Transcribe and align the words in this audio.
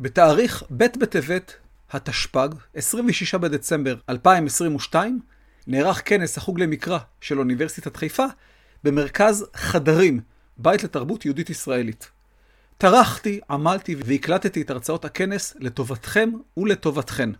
בתאריך 0.00 0.64
ב' 0.70 0.84
בטבת 1.00 1.56
התשפ"ג, 1.90 2.48
26 2.74 3.34
בדצמבר 3.34 3.94
2022, 4.08 5.20
נערך 5.66 6.02
כנס 6.04 6.38
החוג 6.38 6.60
למקרא 6.60 6.98
של 7.20 7.38
אוניברסיטת 7.38 7.96
חיפה 7.96 8.24
במרכז 8.84 9.46
חדרים, 9.54 10.20
בית 10.58 10.84
לתרבות 10.84 11.24
יהודית 11.24 11.50
ישראלית. 11.50 12.10
טרחתי, 12.78 13.40
עמלתי 13.50 13.96
והקלטתי 14.04 14.62
את 14.62 14.70
הרצאות 14.70 15.04
הכנס 15.04 15.56
לטובתכם 15.60 16.30
ולטובתכן. 16.56 17.30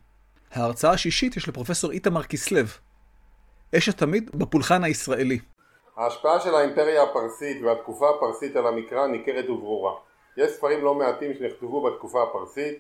ההרצאה 0.53 0.91
השישית 0.91 1.37
יש 1.37 1.49
לפרופסור 1.49 1.91
איתמר 1.91 2.23
כסלו, 2.23 2.61
אש 3.77 3.89
התמיד 3.89 4.31
בפולחן 4.35 4.85
הישראלי. 4.85 5.39
ההשפעה 5.97 6.41
של 6.41 6.55
האימפריה 6.55 7.03
הפרסית 7.03 7.63
והתקופה 7.63 8.11
הפרסית 8.11 8.57
על 8.57 8.67
המקרא 8.67 9.07
ניכרת 9.07 9.51
וברורה. 9.51 10.08
יש 10.39 10.51
ספרים 10.51 10.85
לא 10.85 10.95
מעטים 10.95 11.35
שנכתבו 11.35 11.83
בתקופה 11.83 12.23
הפרסית 12.23 12.79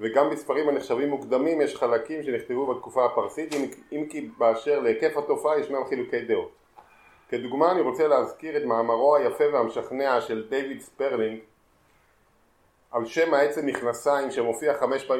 וגם 0.00 0.30
בספרים 0.30 0.68
הנחשבים 0.68 1.08
מוקדמים 1.08 1.60
יש 1.60 1.76
חלקים 1.76 2.22
שנכתבו 2.22 2.74
בתקופה 2.74 3.04
הפרסית 3.04 3.54
אם 3.92 4.06
כי 4.10 4.28
באשר 4.38 4.80
להיקף 4.80 5.16
התופעה 5.16 5.58
ישנם 5.60 5.84
חילוקי 5.88 6.20
דעות. 6.20 6.50
כדוגמה 7.28 7.72
אני 7.72 7.80
רוצה 7.80 8.08
להזכיר 8.08 8.56
את 8.56 8.62
מאמרו 8.62 9.16
היפה 9.16 9.44
והמשכנע 9.52 10.20
של 10.20 10.46
דיוויד 10.48 10.80
ספרלינג 10.80 11.38
על 12.90 13.06
שם 13.06 13.34
העצם 13.34 13.66
מכנסיים 13.66 14.30
שמופיע 14.30 14.74
חמש 14.74 15.10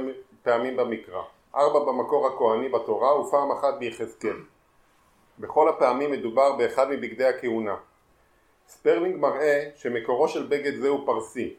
פעמים 0.43 0.77
במקרא, 0.77 1.23
ארבע 1.55 1.81
במקור 1.81 2.27
הכהני 2.27 2.69
בתורה 2.69 3.21
ופעם 3.21 3.53
אחת 3.53 3.75
ביחזקאל. 3.79 4.37
בכל 5.39 5.69
הפעמים 5.69 6.13
מדובר 6.13 6.57
באחד 6.57 6.91
מבגדי 6.91 7.25
הכהונה. 7.25 7.77
ספרלינג 8.69 9.17
מראה 9.17 9.69
שמקורו 9.77 10.29
של 10.29 10.47
בגד 10.47 10.81
זה 10.81 10.89
הוא 10.89 11.07
פרסי, 11.07 11.55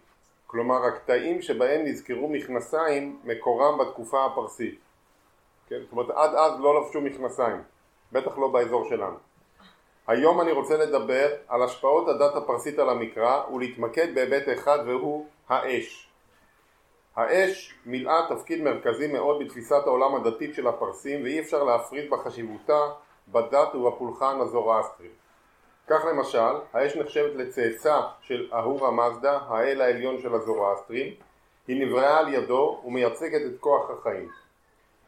כלומר 0.48 0.86
הקטעים 0.86 1.42
שבהם 1.42 1.86
נזכרו 1.86 2.30
מכנסיים 2.30 3.20
מקורם 3.24 3.78
בתקופה 3.78 4.26
הפרסית. 4.26 4.80
כן? 5.70 5.80
זאת 5.84 5.92
אומרת 5.92 6.10
עד 6.10 6.36
אז 6.36 6.60
לא 6.60 6.82
לבשו 6.82 7.02
מכנסיים, 7.02 7.62
בטח 8.12 8.38
לא 8.38 8.48
באזור 8.48 8.90
שלנו. 8.90 9.18
היום 10.08 10.42
אני 10.42 10.52
רוצה 10.52 10.78
לדבר 10.78 11.28
על 11.48 11.64
השפעות 11.64 12.08
הדת 12.08 12.36
הפרסית 12.36 12.80
על 12.80 12.90
המקרא 12.90 13.44
ולהתמקד 13.54 14.16
בהיבט 14.16 14.44
אחד 14.54 14.80
והוא 14.86 15.26
האש. 15.50 16.10
האש 17.16 17.74
מילאה 17.86 18.26
תפקיד 18.30 18.62
מרכזי 18.62 19.08
מאוד 19.08 19.44
בתפיסת 19.44 19.82
העולם 19.86 20.16
הדתית 20.16 20.56
של 20.56 20.68
הפרסים 20.68 21.24
ואי 21.24 21.40
אפשר 21.40 21.64
להפריד 21.64 22.10
בחשיבותה 22.10 22.90
בדת 23.28 23.76
ובפולחן 23.76 24.40
הזורואסטרי. 24.42 25.08
כך 25.88 26.06
למשל, 26.06 26.54
האש 26.74 26.96
נחשבת 26.96 27.36
לצאצא 27.36 28.02
של 28.22 28.50
אהורה 28.54 28.92
מזדה, 28.92 29.40
האל 29.48 29.82
העליון 29.82 30.20
של 30.20 30.34
הזורואסטרים, 30.34 31.14
היא 31.68 31.88
נבראה 31.88 32.20
על 32.20 32.34
ידו 32.34 32.82
ומייצגת 32.86 33.42
את 33.46 33.60
כוח 33.60 33.90
החיים. 33.90 34.30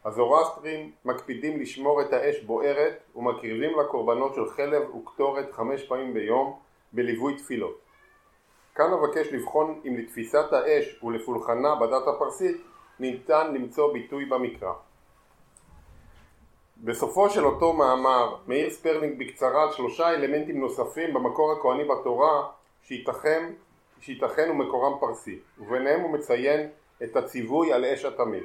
הזורואסטרים 0.06 0.92
מקפידים 1.06 1.60
לשמור 1.60 2.02
את 2.02 2.14
האש 2.14 2.40
בוערת 2.40 2.94
ומקריבים 3.16 3.78
לה 3.78 3.84
קורבנות 3.84 4.36
של 4.36 4.50
חלב 4.50 4.96
וקטורת 4.96 5.52
חמש 5.52 5.84
פעמים 5.84 6.14
ביום 6.14 6.60
בליווי 6.94 7.38
תפילות. 7.38 7.80
כאן 8.76 8.94
אבקש 8.94 9.34
לבחון 9.34 9.82
אם 9.88 9.98
לתפיסת 9.98 10.54
האש 10.54 11.04
ולפולחנה 11.04 11.76
בדת 11.76 12.08
הפרסית 12.08 12.58
ניתן 13.00 13.54
למצוא 13.54 13.94
ביטוי 13.94 14.26
במקרא. 14.26 14.74
בסופו 16.84 17.30
של 17.30 17.46
אותו 17.46 17.74
מאמר 17.74 18.36
מאיר 18.48 18.70
ספרלינג 18.70 19.20
בקצרה 19.20 19.64
על 19.64 19.72
שלושה 19.72 20.10
אלמנטים 20.10 20.60
נוספים 20.60 21.14
במקור 21.14 21.52
הכהני 21.52 21.84
בתורה 21.84 22.48
שייתכן, 22.84 23.52
שייתכן 24.00 24.52
ומקורם 24.52 25.00
פרסי 25.00 25.40
וביניהם 25.60 26.02
הוא 26.02 26.12
מציין 26.12 26.70
את 27.04 27.16
הציווי 27.16 27.74
על 27.74 27.86
אש 27.86 28.06
התמיד. 28.06 28.44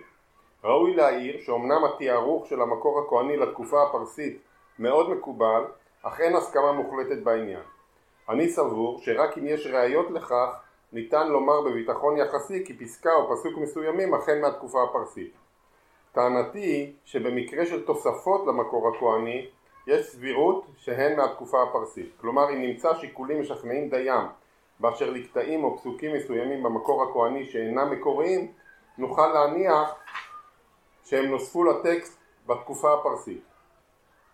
ראוי 0.64 0.94
להעיר 0.94 1.40
שאומנם 1.40 1.84
התיארוך 1.84 2.46
של 2.46 2.60
המקור 2.60 3.00
הכהני 3.00 3.36
לתקופה 3.36 3.82
הפרסית 3.82 4.38
מאוד 4.78 5.10
מקובל 5.10 5.64
אך 6.02 6.20
אין 6.20 6.36
הסכמה 6.36 6.73
מוחלטת 6.73 7.23
בעניין. 7.23 7.62
אני 8.28 8.48
סבור 8.48 9.00
שרק 9.02 9.39
אם 9.39 9.46
יש 9.46 9.67
ראיות 9.67 10.11
לכך 10.11 10.61
ניתן 10.92 11.28
לומר 11.28 11.61
בביטחון 11.61 12.17
יחסי 12.17 12.64
כי 12.67 12.78
פסקה 12.78 13.14
או 13.14 13.36
פסוק 13.36 13.58
מסוימים 13.58 14.14
אכן 14.14 14.40
מהתקופה 14.40 14.83
הפרסית. 14.83 15.43
טענתי 16.14 16.58
היא 16.58 16.92
שבמקרה 17.05 17.67
של 17.67 17.86
תוספות 17.86 18.47
למקור 18.47 18.89
הכהני 18.89 19.47
יש 19.86 20.07
סבירות 20.07 20.67
שהן 20.77 21.17
מהתקופה 21.17 21.63
הפרסית. 21.63 22.13
כלומר 22.20 22.51
אם 22.51 22.63
נמצא 22.63 22.95
שיקולים 22.95 23.41
משכנעים 23.41 23.91
דיים 23.91 24.27
באשר 24.80 25.11
לקטעים 25.11 25.64
או 25.64 25.79
פסוקים 25.79 26.17
מסוימים 26.17 26.63
במקור 26.63 27.03
הכהני 27.03 27.45
שאינם 27.45 27.91
מקוריים 27.91 28.53
נוכל 28.98 29.27
להניח 29.27 29.95
שהם 31.05 31.24
נוספו 31.24 31.64
לטקסט 31.64 32.19
בתקופה 32.47 32.95
הפרסית. 32.95 33.42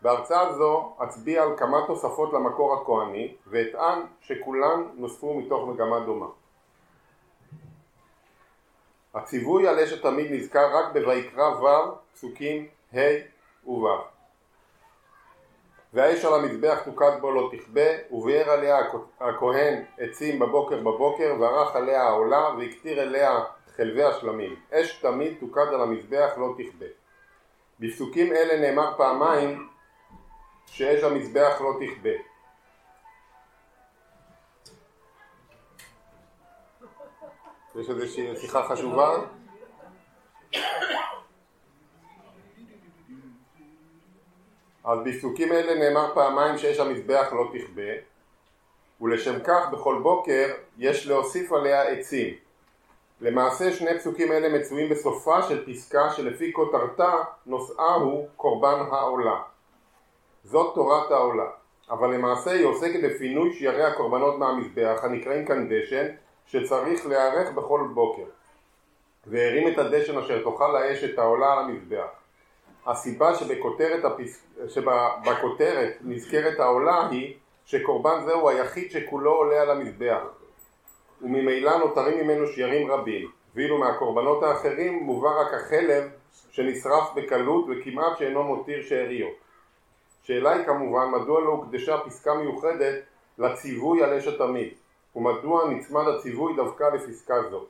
בהרצאה 0.02 0.52
זו 0.52 0.92
אצביע 1.02 1.42
על 1.42 1.56
כמה 1.56 1.86
תוספות 1.86 2.32
למקור 2.32 2.74
הכהני 2.74 3.34
ואטען 3.46 4.02
שכולן 4.20 4.88
נוספו 4.94 5.34
מתוך 5.34 5.68
מגמה 5.68 6.00
דומה. 6.00 6.26
הציווי 9.14 9.68
על 9.68 9.78
אש 9.78 9.92
התמיד 9.92 10.32
נזכר 10.32 10.76
רק 10.76 10.92
בויקרא 10.92 11.48
ו' 11.48 11.94
פסוקים 12.14 12.66
ה' 12.94 13.00
וו' 13.66 13.88
והאש 15.92 16.24
על 16.24 16.34
המזבח 16.34 16.78
תוקד 16.84 17.12
בו 17.20 17.30
לא 17.30 17.50
תכבה 17.52 17.90
וביער 18.10 18.50
עליה 18.50 18.78
הכהן 19.20 19.84
עצים 19.98 20.38
בבוקר 20.38 20.76
בבוקר 20.80 21.36
וערך 21.40 21.76
עליה 21.76 22.02
העולה 22.02 22.48
והקטיר 22.58 23.02
אליה 23.02 23.40
חלבי 23.76 24.04
השלמים. 24.04 24.56
אש 24.72 24.98
תמיד 25.02 25.36
תוקד 25.40 25.68
על 25.68 25.80
המזבח 25.80 26.30
לא 26.36 26.54
תכבה. 26.58 26.86
בפסוקים 27.80 28.32
אלה 28.32 28.60
נאמר 28.60 28.96
פעמיים 28.96 29.68
שאש 30.66 31.02
המזבח 31.02 31.60
לא 31.60 31.72
תכבה 31.80 32.29
יש 37.74 37.90
איזושהי 37.90 38.36
שיחה 38.36 38.62
חשובה? 38.68 39.16
אז 44.84 44.98
בפסוקים 45.04 45.52
אלה 45.52 45.74
נאמר 45.74 46.14
פעמיים 46.14 46.58
שאש 46.58 46.78
המזבח 46.78 47.32
לא 47.32 47.48
תכבה 47.52 47.92
ולשם 49.00 49.40
כך 49.44 49.68
בכל 49.72 50.00
בוקר 50.02 50.48
יש 50.78 51.06
להוסיף 51.06 51.52
עליה 51.52 51.82
עצים. 51.82 52.34
למעשה 53.20 53.72
שני 53.72 53.98
פסוקים 53.98 54.32
אלה 54.32 54.58
מצויים 54.58 54.88
בסופה 54.88 55.42
של 55.42 55.72
פסקה 55.72 56.10
שלפי 56.10 56.52
כותרתה 56.52 57.12
נושאה 57.46 57.94
הוא 57.94 58.28
קורבן 58.36 58.84
העולה. 58.90 59.42
זאת 60.44 60.74
תורת 60.74 61.10
העולה, 61.10 61.50
אבל 61.90 62.14
למעשה 62.14 62.50
היא 62.50 62.66
עוסקת 62.66 63.00
בפינוי 63.02 63.52
שיירי 63.52 63.84
הקורבנות 63.84 64.38
מהמזבח 64.38 65.00
הנקראים 65.02 65.46
כאן 65.46 65.68
דשן 65.68 66.06
שצריך 66.50 67.06
להיערך 67.06 67.52
בכל 67.54 67.80
בוקר 67.94 68.22
והרים 69.26 69.68
את 69.68 69.78
הדשן 69.78 70.18
אשר 70.18 70.42
תאכל 70.44 70.76
האש 70.76 71.04
את 71.04 71.18
העולה 71.18 71.52
על 71.52 71.58
המזבח. 71.58 72.08
הסיבה 72.86 73.34
שבכותרת, 73.34 74.04
הפס... 74.04 74.46
שבכותרת 74.68 75.96
נזכרת 76.00 76.60
העולה 76.60 77.08
היא 77.10 77.34
שקורבן 77.64 78.24
זהו 78.24 78.48
היחיד 78.48 78.90
שכולו 78.90 79.32
עולה 79.32 79.62
על 79.62 79.70
המזבח 79.70 80.20
וממילא 81.22 81.78
נותרים 81.78 82.24
ממנו 82.24 82.46
שיירים 82.46 82.90
רבים 82.90 83.30
ואילו 83.54 83.78
מהקורבנות 83.78 84.42
האחרים 84.42 84.92
מובא 85.02 85.40
רק 85.40 85.54
החלב 85.54 86.04
שנשרף 86.50 87.14
בקלות 87.14 87.64
וכמעט 87.68 88.18
שאינו 88.18 88.44
מותיר 88.44 88.82
שאריות. 88.82 89.34
שאלה 90.22 90.52
היא 90.52 90.66
כמובן 90.66 91.10
מדוע 91.10 91.40
לא 91.40 91.48
הוקדשה 91.48 91.98
פסקה 91.98 92.34
מיוחדת 92.34 92.94
לציווי 93.38 94.04
על 94.04 94.18
אש 94.18 94.26
התמיד 94.26 94.79
ומדוע 95.16 95.70
נצמד 95.70 96.08
הציווי 96.08 96.56
דווקא 96.56 96.84
לפסקה 96.84 97.34
זו. 97.50 97.64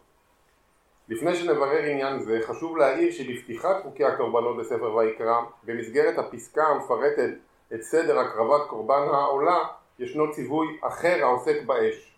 לפני 1.09 1.37
שנברר 1.37 1.83
עניין 1.85 2.21
זה, 2.21 2.41
חשוב 2.43 2.77
להעיר 2.77 3.13
שבפתיחת 3.13 3.83
חוקי 3.83 4.05
הקורבנות 4.05 4.57
בספר 4.57 4.95
ויקרא, 4.95 5.41
במסגרת 5.65 6.19
הפסקה 6.19 6.67
המפרטת 6.67 7.31
את 7.75 7.83
סדר 7.83 8.19
הקרבת 8.19 8.69
קורבן 8.69 9.09
העולה, 9.13 9.59
ישנו 9.99 10.33
ציווי 10.33 10.79
אחר 10.81 11.19
העוסק 11.23 11.63
באש. 11.67 12.17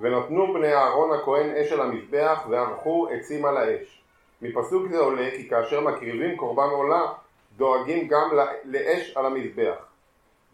ונתנו 0.00 0.54
בני 0.54 0.74
אהרון 0.74 1.12
הכהן 1.12 1.56
אש 1.56 1.72
על 1.72 1.80
המזבח 1.80 2.46
וערכו 2.50 3.08
עצים 3.08 3.44
על 3.44 3.56
האש. 3.56 4.02
מפסוק 4.42 4.88
זה 4.90 4.98
עולה 4.98 5.30
כי 5.30 5.48
כאשר 5.48 5.80
מקריבים 5.80 6.36
קורבן 6.36 6.68
עולה, 6.70 7.12
דואגים 7.56 8.08
גם 8.08 8.30
לאש 8.64 9.16
על 9.16 9.26
המזבח. 9.26 9.89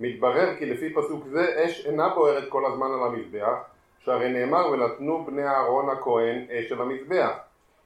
מתברר 0.01 0.57
כי 0.59 0.67
לפי 0.67 0.95
פסוק 0.95 1.25
זה 1.27 1.65
אש 1.65 1.87
אינה 1.87 2.09
בוערת 2.09 2.49
כל 2.49 2.67
הזמן 2.67 2.87
על 2.87 3.03
המזבח 3.03 3.57
שהרי 3.99 4.29
נאמר 4.29 4.71
ונתנו 4.71 5.25
בני 5.25 5.47
אהרון 5.47 5.89
הכהן 5.89 6.47
אש 6.51 6.73
על 6.73 6.81
המזבח 6.81 7.31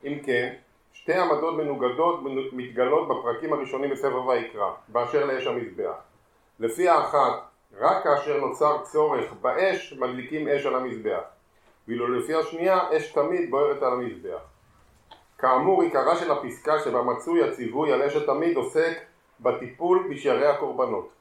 אם 0.05 0.19
כן 0.27 0.55
שתי 0.93 1.15
עמדות 1.15 1.55
מנוגדות 1.55 2.21
מתגלות 2.53 3.09
בפרקים 3.09 3.53
הראשונים 3.53 3.91
בספר 3.91 4.27
ויקרא 4.27 4.71
באשר 4.89 5.25
לאש 5.25 5.47
המזבח. 5.47 5.95
לפי 6.61 6.89
האחת 6.89 7.33
רק 7.79 8.05
כאשר 8.05 8.41
נוצר 8.41 8.79
צורך 8.85 9.33
באש 9.41 9.93
מדליקים 9.99 10.49
אש 10.49 10.67
על 10.67 10.75
המזבח 10.75 11.21
ואילו 11.89 12.09
לפי 12.09 12.35
השנייה 12.35 12.79
אש 12.97 13.13
תמיד 13.13 13.51
בוערת 13.51 13.83
על 13.83 13.93
המזבח 13.93 14.41
כאמור 15.39 15.83
עיקרה 15.83 16.17
של 16.17 16.31
הפסקה 16.31 16.79
שבה 16.85 17.03
מצוי 17.03 17.49
הציווי 17.49 17.93
על 17.93 18.03
אשת 18.03 18.27
תמיד 18.27 18.57
עוסק 18.57 18.99
בטיפול 19.41 20.09
בשערי 20.11 20.47
הקורבנות. 20.47 21.20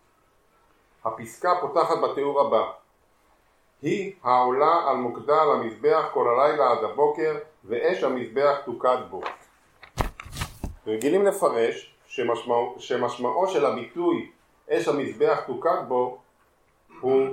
הפסקה 1.06 1.54
פותחת 1.62 1.96
בתיאור 1.98 2.42
הבא 2.42 2.72
היא 3.81 4.13
העולה 4.24 4.90
על 4.90 4.96
מוקדה 4.96 5.42
על 5.42 5.51
המזבח 5.51 6.10
כל 6.13 6.28
הלילה 6.28 6.72
עד 6.72 6.84
הבוקר 6.84 7.38
ואש 7.66 8.04
המזבח 8.04 8.57
תוקד 8.66 8.98
בו. 9.10 9.22
רגילים 10.88 11.25
לפרש 11.25 11.96
שמשמעו, 12.07 12.75
שמשמעו 12.80 13.48
של 13.48 13.66
הביטוי 13.66 14.31
אש 14.69 14.88
המזבח 14.88 15.40
תוקד 15.48 15.78
בו 15.88 16.18
הוא 17.02 17.28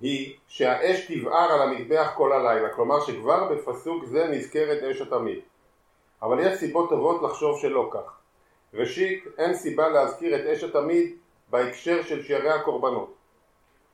היא 0.00 0.34
שהאש 0.48 1.12
תבער 1.12 1.52
על 1.52 1.62
המזבח 1.62 2.12
כל 2.16 2.32
הלילה, 2.32 2.68
כלומר 2.68 3.00
שכבר 3.00 3.54
בפסוק 3.54 4.04
זה 4.04 4.28
נזכרת 4.28 4.82
אש 4.82 5.00
התמיד. 5.00 5.38
אבל 6.22 6.46
יש 6.46 6.58
סיבות 6.58 6.88
טובות 6.88 7.22
לחשוב 7.22 7.58
שלא 7.60 7.90
כך. 7.92 8.18
ראשית, 8.74 9.24
אין 9.38 9.54
סיבה 9.54 9.88
להזכיר 9.88 10.36
את 10.36 10.46
אש 10.46 10.64
התמיד 10.64 11.16
בהקשר 11.50 12.02
של 12.02 12.22
שערי 12.22 12.50
הקורבנות. 12.50 13.14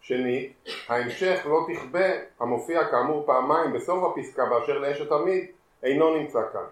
שנית, 0.01 0.53
ההמשך 0.89 1.47
לא 1.47 1.67
תכבה, 1.73 2.09
המופיע 2.41 2.89
כאמור 2.89 3.27
פעמיים 3.27 3.73
בסוף 3.73 4.05
הפסקה 4.05 4.47
באשר 4.47 4.79
לאש 4.79 5.01
התמיד, 5.01 5.47
אינו 5.83 6.17
נמצא 6.17 6.41
כאן. 6.53 6.65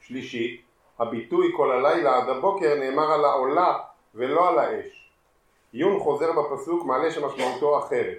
שלישית, 0.00 0.62
הביטוי 0.98 1.52
כל 1.56 1.72
הלילה 1.72 2.16
עד 2.16 2.28
הבוקר 2.28 2.74
נאמר 2.74 3.12
על 3.12 3.24
העולה 3.24 3.78
ולא 4.14 4.48
על 4.48 4.58
האש. 4.58 5.10
עיון 5.72 6.00
חוזר 6.00 6.32
בפסוק 6.32 6.84
מעלה 6.84 7.10
שמשמעותו 7.10 7.78
אחרת. 7.78 8.18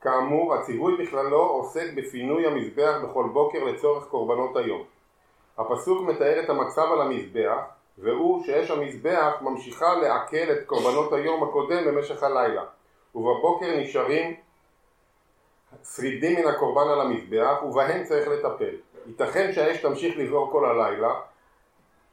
כאמור, 0.00 0.54
הציווי 0.54 0.96
בכללו 0.96 1.38
עוסק 1.38 1.86
בפינוי 1.94 2.46
המזבח 2.46 2.98
בכל 3.04 3.26
בוקר 3.32 3.64
לצורך 3.64 4.04
קורבנות 4.04 4.56
היום. 4.56 4.84
הפסוק 5.58 6.08
מתאר 6.08 6.40
את 6.44 6.50
המצב 6.50 6.86
על 6.92 7.00
המזבח, 7.00 7.60
והוא 8.00 8.44
שאש 8.44 8.70
המזבח 8.70 9.34
ממשיכה 9.40 9.94
לעכל 9.94 10.52
את 10.52 10.66
קורבנות 10.66 11.12
היום 11.12 11.42
הקודם 11.42 11.84
במשך 11.84 12.22
הלילה, 12.22 12.64
ובבוקר 13.14 13.76
נשארים 13.76 14.34
שרידים 15.84 16.38
מן 16.38 16.46
הקורבן 16.46 16.90
על 16.90 17.00
המזבח, 17.00 17.62
ובהם 17.62 18.04
צריך 18.04 18.28
לטפל. 18.28 18.74
ייתכן 19.06 19.52
שהאש 19.52 19.82
תמשיך 19.82 20.18
לבעור 20.18 20.50
כל 20.50 20.64
הלילה, 20.64 21.14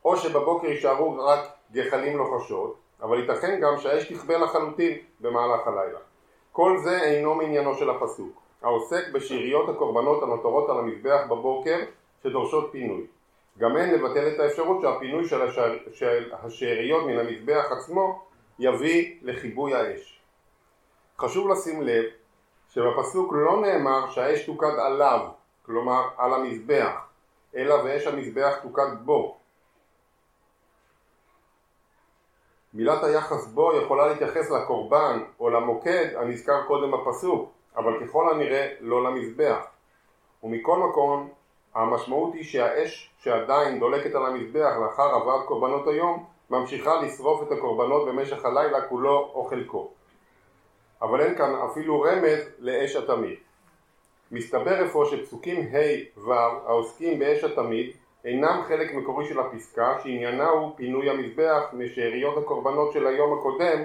או 0.06 0.18
שבבוקר 0.18 0.68
יישארו 0.68 1.18
רק 1.20 1.40
גחלים 1.72 2.18
לוחשות, 2.18 2.76
אבל 3.02 3.20
ייתכן 3.20 3.60
גם 3.60 3.78
שהאש 3.78 4.12
תכבה 4.14 4.38
לחלוטין 4.38 4.98
במהלך 5.20 5.68
הלילה. 5.68 6.00
כל 6.52 6.78
זה 6.78 7.02
אינו 7.02 7.36
מעניינו 7.36 7.76
של 7.76 7.90
הפסוק, 7.90 8.42
העוסק 8.62 9.04
בשאריות 9.14 9.70
הקורבנות 9.70 10.24
הנותרות 10.24 10.70
על 10.70 10.78
המזבח 10.78 11.22
בבוקר 11.30 11.78
שדורשות 12.24 12.70
פינוי. 12.72 13.06
גם 13.58 13.78
אין 13.78 13.94
לבטל 13.94 14.28
את 14.28 14.40
האפשרות 14.40 14.82
שהפינוי 14.82 15.28
של, 15.28 15.42
השאר, 15.42 15.78
של 15.94 16.32
השאריות 16.34 17.06
מן 17.06 17.20
המזבח 17.20 17.66
עצמו 17.72 18.26
יביא 18.60 19.16
לכיבוי 19.22 19.74
האש. 19.74 20.22
חשוב 21.20 21.50
לשים 21.50 21.82
לב 21.82 22.04
שבפסוק 22.70 23.34
לא 23.34 23.62
נאמר 23.62 24.10
שהאש 24.10 24.46
תוקד 24.46 24.80
עליו, 24.80 25.28
כלומר 25.66 26.08
על 26.18 26.34
המזבח, 26.34 27.08
אלא 27.56 27.74
ואש 27.74 28.08
המזבח 28.08 28.54
תוקד 28.62 28.88
בו. 29.06 29.38
מילת 32.74 33.04
היחס 33.04 33.48
בו 33.48 33.82
יכולה 33.82 34.08
להתייחס 34.08 34.52
לקורבן 34.52 35.24
או 35.40 35.50
למוקד 35.50 36.08
הנזכר 36.16 36.64
קודם 36.68 36.92
בפסוק, 36.92 37.52
אבל 37.76 38.06
ככל 38.06 38.30
הנראה 38.34 38.74
לא 38.80 39.04
למזבח. 39.04 39.66
ומכל 40.44 40.78
מקום, 40.78 41.30
המשמעות 41.76 42.34
היא 42.34 42.44
שהאש 42.44 43.10
שעדיין 43.20 43.80
דולקת 43.80 44.16
על 44.16 44.26
המזבח 44.26 44.74
לאחר 44.82 45.16
הבאת 45.16 45.46
קורבנות 45.46 45.88
היום, 45.88 46.26
ממשיכה 46.50 47.02
לשרוף 47.02 47.44
את 47.44 47.52
הקורבנות 47.52 48.08
במשך 48.08 48.46
הלילה 48.46 48.82
כולו 48.82 49.32
או 49.34 49.44
חלקו. 49.44 49.92
אבל 51.02 51.22
אין 51.22 51.36
כאן 51.36 51.56
אפילו 51.56 52.02
רמז 52.02 52.40
לאש 52.60 52.96
התמיד. 52.96 53.38
מסתבר 54.32 54.86
אפוא 54.86 55.06
שפסוקים 55.06 55.70
ה' 55.76 56.20
ו' 56.20 56.34
העוסקים 56.66 57.20
באש 57.20 57.44
התמיד 57.44 57.92
אינם 58.26 58.62
חלק 58.68 58.94
מקורי 58.94 59.26
של 59.26 59.40
הפסקה 59.40 59.98
שעניינה 60.04 60.50
הוא 60.50 60.74
פינוי 60.76 61.10
המזבח 61.10 61.64
משאריות 61.74 62.38
הקורבנות 62.38 62.94
של 62.94 63.08
היום 63.08 63.40
הקודם 63.40 63.84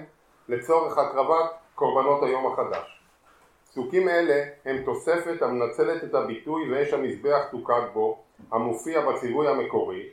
לצורך 0.48 0.98
הקרבת 0.98 1.50
קורבנות 1.74 2.22
היום 2.22 2.52
החדש. 2.52 3.01
פסוקים 3.72 4.08
אלה 4.08 4.44
הם 4.64 4.82
תוספת 4.84 5.42
המנצלת 5.42 6.04
את 6.04 6.14
הביטוי 6.14 6.72
ואש 6.72 6.92
המזבח 6.92 7.42
תוקד 7.50 7.82
בו 7.92 8.22
המופיע 8.50 9.00
בציווי 9.00 9.48
המקורי 9.48 10.08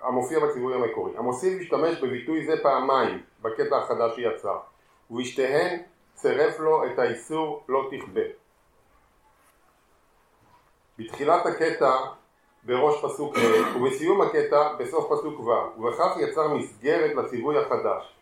המופיע 0.00 0.38
בציווי 0.38 0.74
המקורי. 0.74 1.12
המוסיף 1.16 1.60
השתמש 1.60 2.00
בביטוי 2.00 2.46
זה 2.46 2.52
פעמיים 2.62 3.22
בקטע 3.42 3.76
החדש 3.76 4.14
שיצא 4.14 4.54
ובשתיהן 5.10 5.80
צירף 6.14 6.60
לו 6.60 6.86
את 6.86 6.98
האיסור 6.98 7.64
לא 7.68 7.90
תכבה. 7.90 8.20
בתחילת 10.98 11.46
הקטע 11.46 11.96
בראש 12.64 13.04
פסוק 13.04 13.36
ה' 13.36 13.76
ובסיום 13.76 14.20
הקטע 14.20 14.72
בסוף 14.78 15.12
פסוק 15.12 15.40
ו' 15.40 15.80
ובכך 15.80 16.16
יצר 16.20 16.54
מסגרת 16.54 17.14
לציווי 17.14 17.58
החדש. 17.58 18.14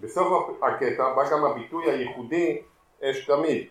בסוף 0.00 0.50
הקטע 0.62 1.14
בא 1.14 1.30
גם 1.30 1.44
הביטוי 1.44 1.90
הייחודי 1.90 2.62
אש 3.02 3.26
תמיד 3.26 3.66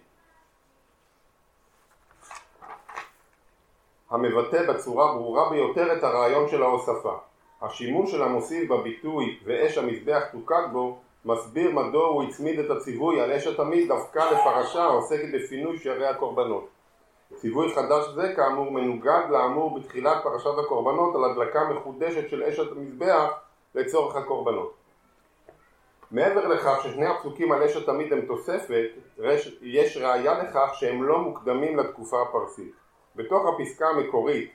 המבטא 4.10 4.74
בצורה 4.74 5.14
ברורה 5.14 5.50
ביותר 5.50 5.98
את 5.98 6.04
הרעיון 6.04 6.50
של 6.50 6.64
ההוספה. 6.64 7.18
השימוש 7.62 8.12
של 8.12 8.24
המוסיף 8.24 8.72
בביטוי 8.72 9.40
ואש 9.44 9.78
המזבח 9.78 10.24
תוקד 10.32 10.64
בו 10.72 11.00
מסביר 11.26 11.72
מדוע 11.72 12.08
הוא 12.08 12.24
הצמיד 12.24 12.60
את 12.60 12.72
הציווי 12.72 13.22
על 13.22 13.32
אש 13.32 13.48
התמיד 13.48 13.88
דווקא 13.88 14.20
לפרשה 14.20 14.84
העוסקת 14.84 15.28
בפינוי 15.34 15.78
שערי 15.80 16.08
הקורבנות. 16.08 16.68
ציווי 17.36 17.76
חדש 17.76 18.06
זה 18.16 18.34
כאמור 18.36 18.72
מנוגד 18.72 19.24
לאמור 19.30 19.80
בתחילת 19.80 20.24
פרשת 20.24 20.58
הקורבנות 20.66 21.16
על 21.16 21.24
הדלקה 21.24 21.70
מחודשת 21.70 22.30
של 22.30 22.44
אש 22.44 22.60
המזבח 22.60 23.32
לצורך 23.76 24.16
הקורבנות. 24.16 24.77
מעבר 26.12 26.48
לכך 26.48 26.80
ששני 26.84 27.06
הפסוקים 27.06 27.52
על 27.52 27.64
אש 27.64 27.76
התמיד 27.76 28.14
הם 28.14 28.22
תוספת, 28.22 28.90
יש 29.62 29.98
ראיה 29.98 30.44
לכך 30.44 30.70
שהם 30.74 31.04
לא 31.04 31.20
מוקדמים 31.20 31.78
לתקופה 31.78 32.22
הפרסית. 32.22 32.74
בתוך 33.16 33.46
הפסקה 33.46 33.88
המקורית 33.88 34.52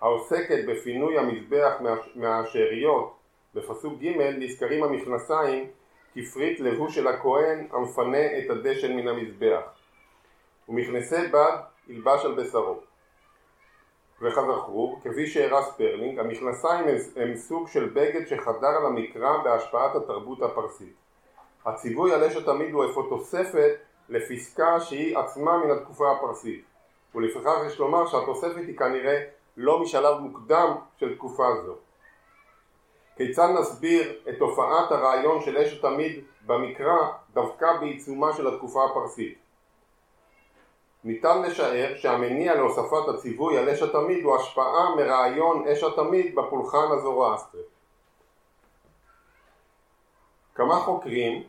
העוסקת 0.00 0.64
בפינוי 0.68 1.18
המזבח 1.18 1.72
מהשאריות 2.14 3.16
בפסוק 3.54 3.94
ג' 4.00 4.20
נזכרים 4.38 4.84
המכנסיים 4.84 5.70
כפריט 6.14 6.60
לבוש 6.60 6.94
של 6.94 7.08
הכהן 7.08 7.66
המפנה 7.72 8.38
את 8.38 8.50
הדשן 8.50 8.96
מן 8.96 9.08
המזבח 9.08 9.62
ומכנסי 10.68 11.28
בד 11.32 11.56
ילבש 11.88 12.24
על 12.24 12.34
בשרו. 12.34 12.80
וכזכור, 14.24 15.00
כפי 15.04 15.26
שהראה 15.26 15.62
ספרלינג, 15.62 16.18
המכנסיים 16.18 16.84
הם 17.16 17.36
סוג 17.36 17.68
של 17.68 17.88
בגד 17.88 18.26
שחדר 18.26 18.66
על 18.66 18.86
המקרא 18.86 19.38
בהשפעת 19.44 19.96
התרבות 19.96 20.42
הפרסית. 20.42 20.94
הציווי 21.66 22.12
על 22.14 22.24
אש 22.24 22.36
התמיד 22.36 22.74
הוא 22.74 22.84
אפוא 22.84 23.08
תוספת 23.08 23.72
לפסקה 24.08 24.80
שהיא 24.80 25.18
עצמה 25.18 25.58
מן 25.58 25.70
התקופה 25.70 26.12
הפרסית, 26.12 26.64
ולפיכך 27.14 27.56
יש 27.66 27.78
לומר 27.78 28.06
שהתוספת 28.06 28.62
היא 28.66 28.78
כנראה 28.78 29.22
לא 29.56 29.82
משלב 29.82 30.18
מוקדם 30.18 30.74
של 30.96 31.14
תקופה 31.14 31.46
זו. 31.66 31.74
כיצד 33.16 33.48
נסביר 33.60 34.12
את 34.28 34.34
תופעת 34.38 34.92
הרעיון 34.92 35.40
של 35.40 35.58
אש 35.58 35.78
התמיד 35.78 36.24
במקרא 36.46 36.96
דווקא 37.34 37.76
בעיצומה 37.80 38.32
של 38.32 38.54
התקופה 38.54 38.84
הפרסית? 38.84 39.38
ניתן 41.04 41.42
לשער 41.42 41.96
שהמניע 41.96 42.54
להוספת 42.54 43.08
הציווי 43.08 43.58
על 43.58 43.68
אש 43.68 43.82
התמיד 43.82 44.24
הוא 44.24 44.36
השפעה 44.36 44.94
מרעיון 44.96 45.68
אש 45.68 45.82
התמיד 45.82 46.34
בפולחן 46.34 46.86
הזורואסטרי. 46.90 47.60
כמה 50.54 50.74
חוקרים 50.74 51.42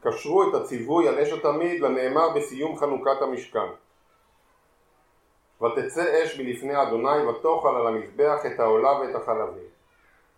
קשרו 0.00 0.42
את 0.48 0.54
הציווי 0.54 1.08
על 1.08 1.18
אש 1.18 1.32
התמיד 1.32 1.80
לנאמר 1.80 2.28
בסיום 2.28 2.76
חנוכת 2.76 3.22
המשכן. 3.22 3.68
ותצא 5.62 6.24
אש 6.24 6.40
מלפני 6.40 6.82
אדוני 6.82 7.22
ותאכל 7.26 7.76
על 7.76 7.86
המזבח 7.86 8.46
את 8.46 8.60
העולה 8.60 8.92
ואת 9.00 9.14
החלבים. 9.14 9.68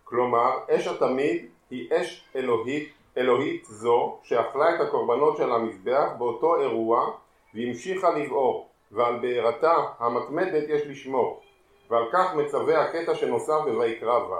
כלומר, 0.03 0.59
אש 0.69 0.87
התמיד 0.87 1.45
היא 1.69 1.89
אש 1.93 2.27
אלוהית 2.35 2.93
אלוהית 3.17 3.65
זו 3.65 4.17
שאכלה 4.23 4.75
את 4.75 4.81
הקורבנות 4.81 5.37
של 5.37 5.51
המזבח 5.51 6.09
באותו 6.17 6.55
אירוע 6.55 7.11
והמשיכה 7.53 8.09
לבעור 8.09 8.69
ועל 8.91 9.19
בעירתה 9.19 9.75
המתמדת 9.99 10.69
יש 10.69 10.81
לשמור 10.85 11.41
ועל 11.89 12.03
כך 12.11 12.35
מצווה 12.35 12.81
הקטע 12.81 13.15
שנוסף 13.15 13.59
בויקרא 13.63 14.17
ו'. 14.17 14.33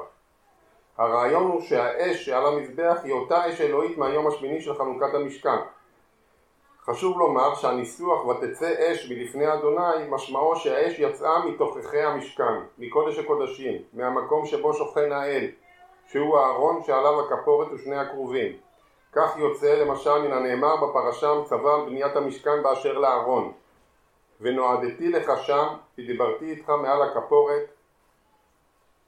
הרעיון 0.97 1.43
הוא 1.43 1.61
שהאש 1.61 2.25
שעל 2.25 2.45
המזבח 2.45 2.97
היא 3.03 3.13
אותה 3.13 3.49
אש 3.49 3.61
אלוהית 3.61 3.97
מהיום 3.97 4.27
השמיני 4.27 4.61
של 4.61 4.75
חנוכת 4.75 5.13
המשכן. 5.13 5.57
חשוב 6.85 7.19
לומר 7.19 7.55
שהניסוח 7.55 8.25
ותצא 8.25 8.73
אש 8.77 9.11
מלפני 9.11 9.53
אדוני 9.53 10.07
משמעו 10.09 10.55
שהאש 10.55 10.99
יצאה 10.99 11.45
מתוככי 11.45 12.01
המשכן, 12.01 12.53
מקודש 12.77 13.19
הקודשים, 13.19 13.81
מהמקום 13.93 14.45
שבו 14.45 14.73
שוכן 14.73 15.11
האל, 15.11 15.47
שהוא 16.07 16.37
הארון 16.37 16.83
שעליו 16.83 17.21
הכפורת 17.21 17.67
ושני 17.71 17.95
הכרובים. 17.95 18.64
כך 19.15 19.37
יוצא 19.37 19.75
למשל 19.75 20.17
מן 20.17 20.31
הנאמר 20.31 20.75
בפרשה 20.75 21.33
מצווה 21.33 21.75
על 21.75 21.81
בניית 21.85 22.15
המשכן 22.15 22.63
באשר 22.63 22.97
לארון. 22.97 23.53
ונועדתי 24.41 25.09
לך 25.09 25.31
שם, 25.43 25.67
כי 25.95 26.07
דיברתי 26.07 26.51
איתך 26.51 26.69
מעל 26.69 27.01
הכפורת, 27.01 27.63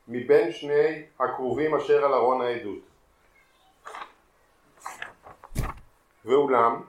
מבין 0.08 0.52
שני 0.52 1.04
הכרובים 1.20 1.76
אשר 1.76 2.06
על 2.06 2.14
ארון 2.14 2.42
העדות. 2.42 2.80
ואולם, 6.26 6.82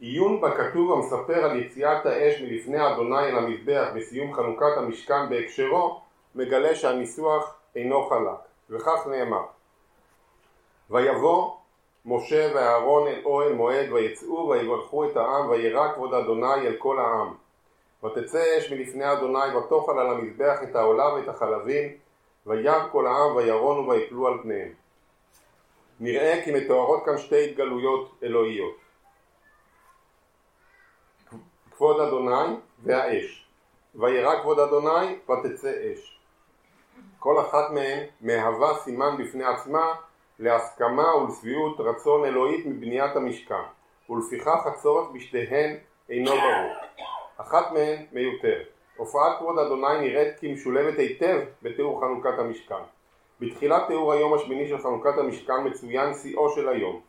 עיון 0.00 0.40
בכתוב 0.40 0.92
המספר 0.92 1.44
על 1.44 1.60
יציאת 1.60 2.06
האש 2.06 2.40
מלפני 2.40 2.92
אדוני 2.92 3.24
אל 3.24 3.38
המזבח 3.38 3.88
בסיום 3.94 4.34
חנוכת 4.34 4.76
המשכן 4.76 5.28
בהקשרו, 5.28 6.00
מגלה 6.34 6.74
שהניסוח 6.74 7.54
אינו 7.76 8.08
חלק, 8.08 8.38
וכך 8.70 9.06
נאמר: 9.06 9.42
ויבוא 10.90 11.61
משה 12.04 12.52
ואהרון 12.54 13.08
אל 13.08 13.20
אוהל 13.24 13.52
מועד 13.52 13.92
ויצאו 13.92 14.48
ויברכו 14.48 15.04
את 15.04 15.16
העם 15.16 15.50
וירא 15.50 15.92
כבוד 15.94 16.14
אדוני 16.14 16.66
אל 16.66 16.76
כל 16.78 16.98
העם. 16.98 17.34
ותצא 18.04 18.58
אש 18.58 18.72
מלפני 18.72 19.12
אדוני 19.12 19.56
ותאכל 19.56 19.98
על 19.98 20.10
המזבח 20.10 20.62
את 20.62 20.76
העולה 20.76 21.14
ואת 21.14 21.28
החלבים 21.28 21.92
וירא 22.46 22.88
כל 22.92 23.06
העם 23.06 23.36
וירונו 23.36 23.88
ויפלו 23.88 24.26
על 24.26 24.38
פניהם. 24.42 24.72
נראה 26.00 26.40
כי 26.44 26.52
מתוארות 26.52 27.04
כאן 27.04 27.18
שתי 27.18 27.44
התגלויות 27.44 28.14
אלוהיות. 28.22 28.76
כבוד 31.70 32.00
אדוני 32.00 32.56
והאש. 32.82 33.46
וירא 33.94 34.40
כבוד 34.40 34.58
אדוני 34.58 35.18
ותצא 35.30 35.72
אש. 35.92 36.18
כל 37.18 37.40
אחת 37.40 37.70
מהן 37.70 38.06
מהווה 38.20 38.78
סימן 38.78 39.16
בפני 39.18 39.44
עצמה 39.44 39.94
להסכמה 40.42 41.16
ולשביעות 41.16 41.80
רצון 41.80 42.24
אלוהית 42.24 42.66
מבניית 42.66 43.16
המשכן, 43.16 43.62
ולפיכך 44.10 44.66
הצורך 44.66 45.08
בשתיהן 45.14 45.76
אינו 46.10 46.30
ברור. 46.30 46.72
אחת 47.36 47.72
מהן 47.72 48.06
מיותרת. 48.12 48.66
הופעת 48.96 49.38
כבוד 49.38 49.58
אדוני 49.58 50.00
נראית 50.00 50.38
כמשולבת 50.40 50.98
היטב 50.98 51.40
בתיאור 51.62 52.00
חנוכת 52.00 52.38
המשכן. 52.38 52.82
בתחילת 53.40 53.86
תיאור 53.86 54.12
היום 54.12 54.34
השמיני 54.34 54.68
של 54.68 54.78
חנוכת 54.78 55.18
המשכן 55.18 55.66
מצוין 55.66 56.14
שיאו 56.14 56.50
של 56.50 56.68
היום. 56.68 57.00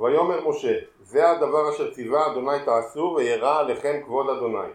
ויאמר 0.00 0.48
משה, 0.48 0.78
זה 1.02 1.30
הדבר 1.30 1.70
אשר 1.70 1.94
ציווה 1.94 2.32
אדוני 2.32 2.64
תעשו 2.64 3.14
וירא 3.16 3.58
עליכם 3.58 4.00
כבוד 4.04 4.28
אדוני. 4.28 4.68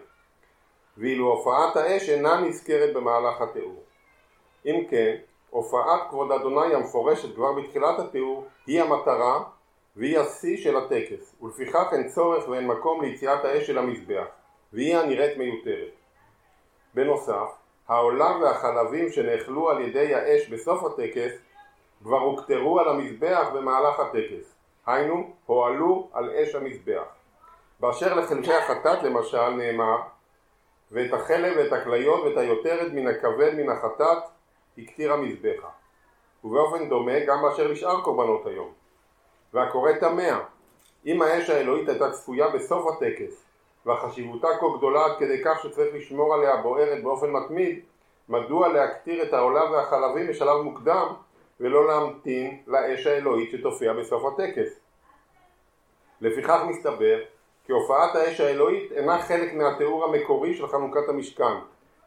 ואילו 0.98 1.26
הופעת 1.26 1.76
האש 1.76 2.08
אינה 2.08 2.40
נזכרת 2.40 2.94
במהלך 2.94 3.40
התיאור. 3.40 3.82
אם 4.66 4.84
כן, 4.90 5.16
הופעת 5.56 6.00
כבוד 6.10 6.32
אדוני 6.32 6.74
המפורשת 6.74 7.34
כבר 7.34 7.52
בתחילת 7.52 7.98
התיאור 7.98 8.46
היא 8.66 8.82
המטרה 8.82 9.42
והיא 9.96 10.18
השיא 10.18 10.56
של 10.56 10.76
הטקס 10.76 11.36
ולפיכך 11.42 11.86
אין 11.92 12.08
צורך 12.08 12.48
ואין 12.48 12.66
מקום 12.66 13.02
ליציאת 13.02 13.44
האש 13.44 13.66
של 13.66 13.78
המזבח 13.78 14.24
והיא 14.72 14.96
הנראית 14.96 15.38
מיותרת. 15.38 15.92
בנוסף, 16.94 17.48
העולה 17.88 18.36
והחלבים 18.42 19.10
שנאכלו 19.10 19.70
על 19.70 19.80
ידי 19.80 20.14
האש 20.14 20.48
בסוף 20.48 20.84
הטקס 20.84 21.32
כבר 22.02 22.18
הוכתרו 22.18 22.80
על 22.80 22.88
המזבח 22.88 23.46
במהלך 23.54 24.00
הטקס, 24.00 24.54
היינו 24.86 25.30
הועלו 25.46 26.08
על 26.12 26.30
אש 26.30 26.54
המזבח. 26.54 27.04
באשר 27.80 28.14
לחלקי 28.14 28.54
החטאת 28.54 29.02
למשל 29.02 29.48
נאמר 29.48 29.96
ואת 30.92 31.12
החלב 31.12 31.56
ואת 31.56 31.72
הכליות 31.72 32.24
ואת 32.24 32.36
היותרת 32.36 32.92
מן 32.92 33.06
הכבד 33.06 33.54
מן 33.54 33.68
החטאת 33.68 34.35
הקטירה 34.78 35.16
מזבחה. 35.16 35.68
ובאופן 36.44 36.88
דומה 36.88 37.20
גם 37.26 37.42
באשר 37.42 37.68
לשאר 37.68 38.00
קורבנות 38.00 38.46
היום. 38.46 38.72
והקורא 39.52 39.92
תמה, 39.92 40.40
אם 41.06 41.22
האש 41.22 41.50
האלוהית 41.50 41.88
הייתה 41.88 42.10
צפויה 42.10 42.48
בסוף 42.48 42.86
הטקס, 42.86 43.44
והחשיבותה 43.86 44.48
כה 44.60 44.66
גדולה 44.76 45.04
עד 45.04 45.18
כדי 45.18 45.42
כך 45.44 45.62
שצריך 45.62 45.94
לשמור 45.94 46.34
עליה 46.34 46.56
בוערת 46.56 47.02
באופן 47.02 47.30
מתמיד, 47.30 47.80
מדוע 48.28 48.68
להקטיר 48.68 49.22
את 49.22 49.32
העולה 49.32 49.70
והחלבים 49.70 50.26
בשלב 50.26 50.60
מוקדם, 50.60 51.06
ולא 51.60 51.86
להמתין 51.86 52.62
לאש 52.66 53.06
האלוהית 53.06 53.50
שתופיע 53.50 53.92
בסוף 53.92 54.24
הטקס? 54.24 54.80
לפיכך 56.20 56.60
מסתבר 56.68 57.18
כי 57.64 57.72
הופעת 57.72 58.16
האש 58.16 58.40
האלוהית 58.40 58.92
אינה 58.92 59.22
חלק 59.22 59.54
מהתיאור 59.54 60.04
המקורי 60.04 60.54
של 60.54 60.68
חנוכת 60.68 61.08
המשכן, 61.08 61.54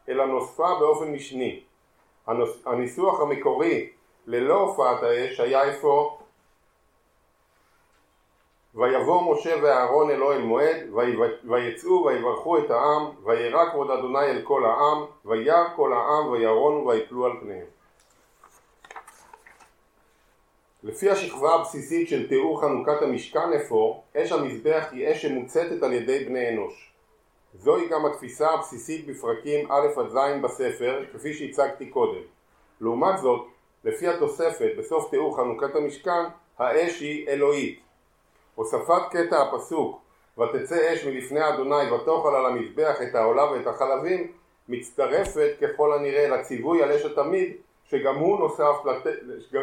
אלא 0.08 0.26
נוספה 0.26 0.74
באופן 0.80 1.12
משני, 1.12 1.62
הניסוח 2.66 3.20
המקורי 3.20 3.88
ללא 4.26 4.54
הופעת 4.54 5.02
האש 5.02 5.40
היה 5.40 5.64
איפה 5.64 6.18
ויבוא 8.74 9.32
משה 9.32 9.54
ואהרון 9.62 10.10
אל 10.10 10.22
אוהל 10.22 10.42
מועד 10.42 10.76
ויצאו 11.44 12.04
ויברכו 12.04 12.58
את 12.58 12.70
העם 12.70 13.10
וירא 13.24 13.70
כבוד 13.70 13.90
אדוני 13.90 14.24
אל 14.24 14.42
כל 14.44 14.64
העם 14.64 15.04
וירא 15.24 15.64
כל 15.76 15.92
העם 15.92 16.28
וירונו 16.30 16.86
ויפלו 16.86 17.26
על 17.26 17.32
פניהם 17.40 17.66
לפי 20.82 21.10
השכבה 21.10 21.54
הבסיסית 21.54 22.08
של 22.08 22.28
תיאור 22.28 22.60
חנוכת 22.60 23.02
המשכן 23.02 23.52
אפוא, 23.52 23.94
אש 24.16 24.32
המזבח 24.32 24.88
היא 24.92 25.12
אש 25.12 25.22
שמוצתת 25.22 25.82
על 25.82 25.92
ידי 25.92 26.24
בני 26.24 26.48
אנוש. 26.48 26.89
זוהי 27.54 27.88
גם 27.88 28.06
התפיסה 28.06 28.50
הבסיסית 28.50 29.06
בפרקים 29.06 29.72
א' 29.72 29.86
עד 29.96 30.08
ז' 30.08 30.42
בספר, 30.42 31.04
כפי 31.12 31.34
שהצגתי 31.34 31.86
קודם. 31.90 32.20
לעומת 32.80 33.18
זאת, 33.18 33.46
לפי 33.84 34.08
התוספת 34.08 34.70
בסוף 34.78 35.10
תיאור 35.10 35.36
חנוכת 35.36 35.76
המשכן, 35.76 36.24
האש 36.58 37.00
היא 37.00 37.28
אלוהית. 37.28 37.80
הוספת 38.54 39.02
קטע 39.10 39.42
הפסוק 39.42 40.00
ותצא 40.38 40.94
אש 40.94 41.04
מלפני 41.04 41.48
אדוני 41.48 41.92
ותאכל 41.92 42.34
על 42.34 42.46
המזבח 42.46 43.02
את 43.02 43.14
העולה 43.14 43.52
ואת 43.52 43.66
החלבים 43.66 44.32
מצטרפת 44.68 45.50
ככל 45.60 45.92
הנראה 45.92 46.28
לציווי 46.28 46.82
על 46.82 46.92
אש 46.92 47.04
התמיד 47.04 47.56
שגם 47.84 48.14
הוא 48.14 48.38
נוסף, 48.38 48.74
לט... 48.84 49.06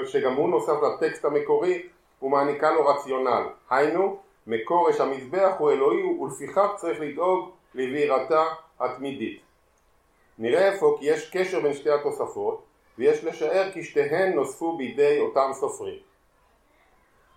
שגם 0.06 0.34
הוא 0.34 0.50
נוסף 0.50 0.74
לטקסט 0.84 1.26
המקורי 1.26 1.84
ומעניקה 2.22 2.72
לו 2.72 2.86
רציונל. 2.86 3.44
היינו, 3.70 4.18
מקור 4.48 4.90
אש 4.90 5.02
המזבח 5.02 5.52
הוא 5.58 5.72
אלוהי 5.72 6.04
ולפיכך 6.04 6.68
צריך 6.76 7.02
לדאוג 7.02 7.52
לבעירתה 7.76 8.44
התמידית. 8.80 9.42
נראה 10.38 10.76
אפוא 10.76 11.00
כי 11.00 11.06
יש 11.06 11.30
קשר 11.30 11.60
בין 11.60 11.74
שתי 11.74 11.92
התוספות 11.92 12.64
ויש 12.98 13.24
לשער 13.24 13.72
כי 13.72 13.84
שתיהן 13.84 14.34
נוספו 14.34 14.78
בידי 14.78 15.20
אותם 15.20 15.50
סופרים. 15.54 16.00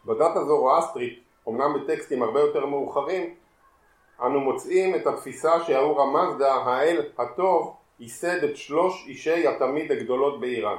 בדת 0.05 0.37
הזורואסטרית, 0.37 1.21
אמנם 1.49 1.75
בטקסטים 1.75 2.23
הרבה 2.23 2.41
יותר 2.41 2.67
מאוחרים, 2.67 3.35
אנו 4.23 4.41
מוצאים 4.41 4.95
את 4.95 5.07
התפיסה 5.07 5.65
שהאור 5.65 6.03
המזדה, 6.03 6.55
האל 6.55 7.11
הטוב, 7.19 7.77
ייסד 8.01 8.45
את 8.45 8.57
שלוש 8.57 9.05
אישי 9.09 9.47
התמיד 9.47 9.93
הגדולות 9.93 10.41
באיראן. 10.41 10.79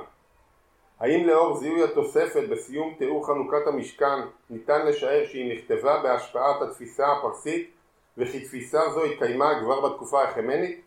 האם 1.00 1.28
לאור 1.28 1.58
זיהוי 1.58 1.84
התוספת 1.84 2.50
בסיום 2.50 2.94
תיאור 2.98 3.28
חנוכת 3.28 3.68
המשכן 3.68 4.20
ניתן 4.50 4.86
לשער 4.86 5.26
שהיא 5.26 5.56
נכתבה 5.56 6.02
בהשפעת 6.04 6.62
התפיסה 6.62 7.12
הפרסית 7.12 7.72
וכי 8.22 8.40
תפיסה 8.40 8.90
זו 8.90 9.04
התקיימה 9.04 9.60
כבר 9.62 9.90
בתקופה 9.90 10.24
החמנית? 10.24 10.82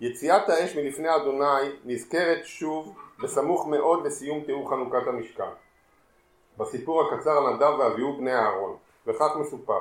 יציאת 0.00 0.48
האש 0.48 0.76
מלפני 0.76 1.16
אדוני 1.16 1.70
נזכרת 1.84 2.44
שוב 2.44 2.98
בסמוך 3.22 3.66
מאוד 3.66 4.06
לסיום 4.06 4.44
תיאור 4.44 4.70
חנוכת 4.70 5.06
המשכן. 5.06 5.50
בסיפור 6.58 7.02
הקצר 7.02 7.50
נדב 7.50 7.78
ואביהו 7.78 8.16
בני 8.16 8.34
אהרון, 8.34 8.76
וכך 9.06 9.36
מסופר: 9.36 9.78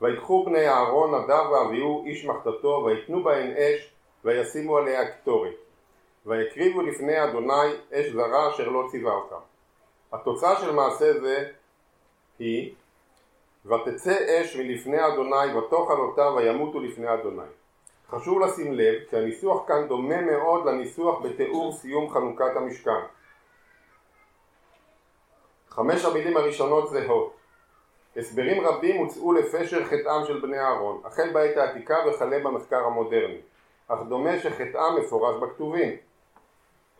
ויקחו 0.00 0.44
בני 0.44 0.68
אהרון 0.68 1.14
נדב 1.14 1.50
ואביהו 1.50 2.06
איש 2.06 2.24
מחתתו 2.24 2.84
ויתנו 2.86 3.22
בהן 3.22 3.56
אש 3.56 3.92
וישימו 4.24 4.76
עליה 4.76 5.10
קטורת 5.10 5.54
ויקריבו 6.26 6.82
לפני 6.82 7.24
אדוני 7.24 7.72
אש 7.92 8.06
זרה 8.06 8.50
אשר 8.50 8.68
לא 8.68 8.88
ציווה 8.90 9.12
אותם. 9.12 9.40
התוצאה 10.12 10.60
של 10.60 10.72
מעשה 10.72 11.20
זה 11.20 11.48
היא 12.38 12.74
ותצא 13.66 14.42
אש 14.42 14.56
מלפני 14.56 15.06
אדוני 15.06 15.54
ותאכל 15.58 16.00
אותה 16.00 16.30
וימותו 16.30 16.80
לפני 16.80 17.14
אדוני. 17.14 17.42
חשוב 18.08 18.40
לשים 18.40 18.72
לב 18.72 18.94
כי 19.10 19.16
הניסוח 19.16 19.68
כאן 19.68 19.88
דומה 19.88 20.20
מאוד 20.20 20.66
לניסוח 20.66 21.22
בתיאור 21.22 21.72
סיום 21.72 22.10
חנוכת 22.10 22.56
המשכן. 22.56 23.00
חמש 25.68 26.04
המילים 26.04 26.36
הראשונות 26.36 26.90
זהות. 26.90 27.36
הסברים 28.16 28.66
רבים 28.66 28.96
הוצאו 28.96 29.32
לפשר 29.32 29.84
חטאם 29.84 30.24
של 30.26 30.40
בני 30.40 30.58
אהרון, 30.58 31.00
החל 31.04 31.32
בעת 31.32 31.56
העתיקה 31.56 31.96
וכלה 32.08 32.38
במחקר 32.38 32.84
המודרני, 32.84 33.40
אך 33.88 33.98
דומה 34.08 34.38
שחטאם 34.38 34.96
מפורש 34.98 35.36
בכתובים. 35.42 35.96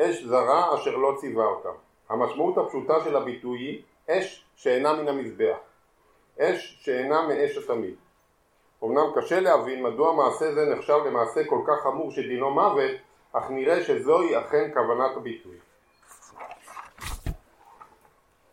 אש 0.00 0.22
זרה 0.24 0.74
אשר 0.74 0.96
לא 0.96 1.16
ציווה 1.20 1.46
אותם. 1.46 1.74
המשמעות 2.08 2.58
הפשוטה 2.58 2.94
של 3.04 3.16
הביטוי 3.16 3.58
היא 3.58 3.82
אש 4.08 4.44
שאינה 4.56 4.92
מן 4.92 5.08
המזבח. 5.08 5.56
אש 6.40 6.78
שאינה 6.80 7.28
מאש 7.28 7.56
התמיד. 7.56 7.94
אמנם 8.84 9.12
קשה 9.14 9.40
להבין 9.40 9.82
מדוע 9.82 10.12
מעשה 10.12 10.54
זה 10.54 10.74
נחשב 10.74 10.98
למעשה 11.06 11.44
כל 11.44 11.60
כך 11.66 11.82
חמור 11.82 12.10
שדינו 12.10 12.50
מוות, 12.50 12.90
אך 13.32 13.50
נראה 13.50 13.84
שזוהי 13.84 14.38
אכן 14.40 14.70
כוונת 14.74 15.16
הביטוי. 15.16 15.56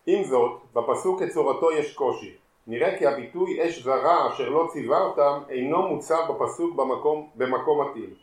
עם 0.06 0.24
זאת, 0.24 0.60
בפסוק 0.74 1.22
כצורתו 1.22 1.72
יש 1.72 1.94
קושי. 1.94 2.36
נראה 2.66 2.98
כי 2.98 3.06
הביטוי 3.06 3.68
אש 3.68 3.82
זרה 3.82 4.28
אשר 4.28 4.48
לא 4.48 4.68
ציווה 4.72 5.00
אותם 5.00 5.42
אינו 5.48 5.88
מוצב 5.88 6.22
בפסוק 6.30 6.74
במקום, 6.76 7.30
במקום 7.34 7.88
מתאים. 7.88 8.14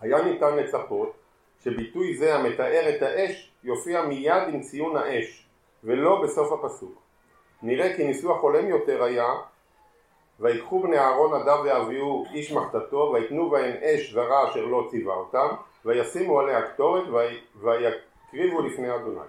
היה 0.00 0.22
ניתן 0.22 0.56
לצפות 0.56 1.12
שביטוי 1.64 2.16
זה 2.16 2.34
המתאר 2.34 2.96
את 2.96 3.02
האש 3.02 3.52
יופיע 3.64 4.02
מיד 4.02 4.42
עם 4.48 4.60
ציון 4.60 4.96
האש 4.96 5.46
ולא 5.84 6.22
בסוף 6.22 6.52
הפסוק. 6.52 7.01
נראה 7.62 7.96
כי 7.96 8.04
ניסוח 8.04 8.40
הולם 8.40 8.68
יותר 8.68 9.02
היה 9.02 9.34
ויקחו 10.40 10.82
בני 10.82 10.98
אהרון 10.98 11.40
נדב 11.40 11.58
ואביהו 11.64 12.24
איש 12.32 12.52
מחתתו 12.52 13.10
ויתנו 13.14 13.50
בהם 13.50 13.76
אש 13.82 14.12
זרה 14.12 14.48
אשר 14.48 14.64
לא 14.64 14.86
ציווה 14.90 15.14
אותם 15.14 15.48
וישימו 15.84 16.40
עליה 16.40 16.62
קטורת 16.62 17.04
ויקריבו 17.60 18.62
לפני 18.62 18.94
אדוני. 18.94 19.20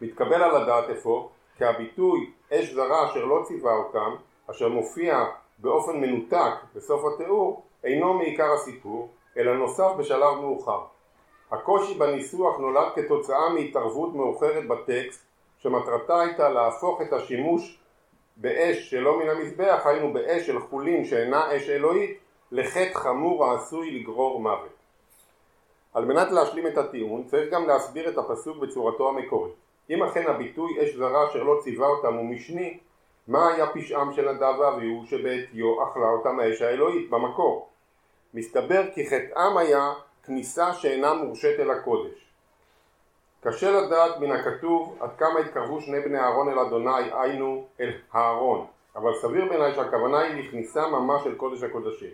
מתקבל 0.00 0.42
על 0.42 0.56
הדעת 0.56 0.90
אפוא 0.90 1.28
כי 1.58 1.64
הביטוי 1.64 2.30
אש 2.52 2.72
זרה 2.72 3.10
אשר 3.10 3.24
לא 3.24 3.42
ציווה 3.44 3.76
אותם 3.76 4.14
אשר 4.50 4.68
מופיע 4.68 5.24
באופן 5.58 6.00
מנותק 6.00 6.54
בסוף 6.74 7.04
התיאור 7.04 7.62
אינו 7.84 8.14
מעיקר 8.14 8.52
הסיפור 8.52 9.08
אלא 9.36 9.56
נוסף 9.56 9.92
בשלב 9.98 10.34
מאוחר. 10.40 10.80
הקושי 11.50 11.94
בניסוח 11.94 12.58
נולד 12.58 12.92
כתוצאה 12.94 13.48
מהתערבות 13.48 14.14
מאוחרת 14.14 14.68
בטקסט 14.68 15.25
שמטרתה 15.66 16.20
הייתה 16.20 16.48
להפוך 16.48 17.02
את 17.02 17.12
השימוש 17.12 17.78
באש 18.36 18.90
שלא 18.90 19.18
מן 19.18 19.28
המזבח, 19.28 19.82
היינו 19.84 20.12
באש 20.12 20.46
של 20.46 20.60
חולין 20.60 21.04
שאינה 21.04 21.56
אש 21.56 21.70
אלוהית, 21.70 22.18
לחטא 22.52 22.94
חמור 22.94 23.44
העשוי 23.44 24.00
לגרור 24.00 24.40
מוות. 24.40 24.76
על 25.94 26.04
מנת 26.04 26.30
להשלים 26.30 26.66
את 26.66 26.78
הטיעון 26.78 27.24
צריך 27.24 27.52
גם 27.52 27.66
להסביר 27.66 28.08
את 28.08 28.18
הפסוק 28.18 28.56
בצורתו 28.56 29.08
המקורית. 29.08 29.54
אם 29.90 30.02
אכן 30.02 30.26
הביטוי 30.26 30.84
אש 30.84 30.94
זרה 30.94 31.28
אשר 31.30 31.42
לא 31.42 31.58
ציווה 31.62 31.88
אותם 31.88 32.14
הוא 32.14 32.24
משני, 32.24 32.78
מה 33.28 33.54
היה 33.54 33.66
פשעם 33.66 34.12
של 34.12 34.32
נדב 34.32 34.54
ואביהו 34.58 35.04
שבעטיו 35.06 35.82
אכלה 35.84 36.08
אותם 36.08 36.40
האש 36.40 36.62
האלוהית 36.62 37.10
במקור? 37.10 37.68
מסתבר 38.34 38.82
כי 38.94 39.06
חטאם 39.10 39.56
היה 39.56 39.92
כניסה 40.22 40.74
שאינה 40.74 41.14
מורשית 41.14 41.60
אל 41.60 41.70
הקודש. 41.70 42.25
קשה 43.48 43.70
לדעת 43.70 44.20
מן 44.20 44.32
הכתוב 44.32 44.96
עד 45.00 45.10
כמה 45.18 45.40
התקרבו 45.40 45.80
שני 45.80 46.00
בני 46.00 46.18
אהרון 46.18 46.48
אל 46.48 46.58
אדוני, 46.58 47.10
היינו 47.12 47.66
אל 47.80 47.92
הארון, 48.12 48.66
אבל 48.96 49.14
סביר 49.14 49.44
בעיניי 49.48 49.74
שהכוונה 49.74 50.18
היא 50.18 50.44
לכניסה 50.44 50.88
ממש 50.88 51.26
אל 51.26 51.34
קודש 51.34 51.62
הקודשים. 51.62 52.10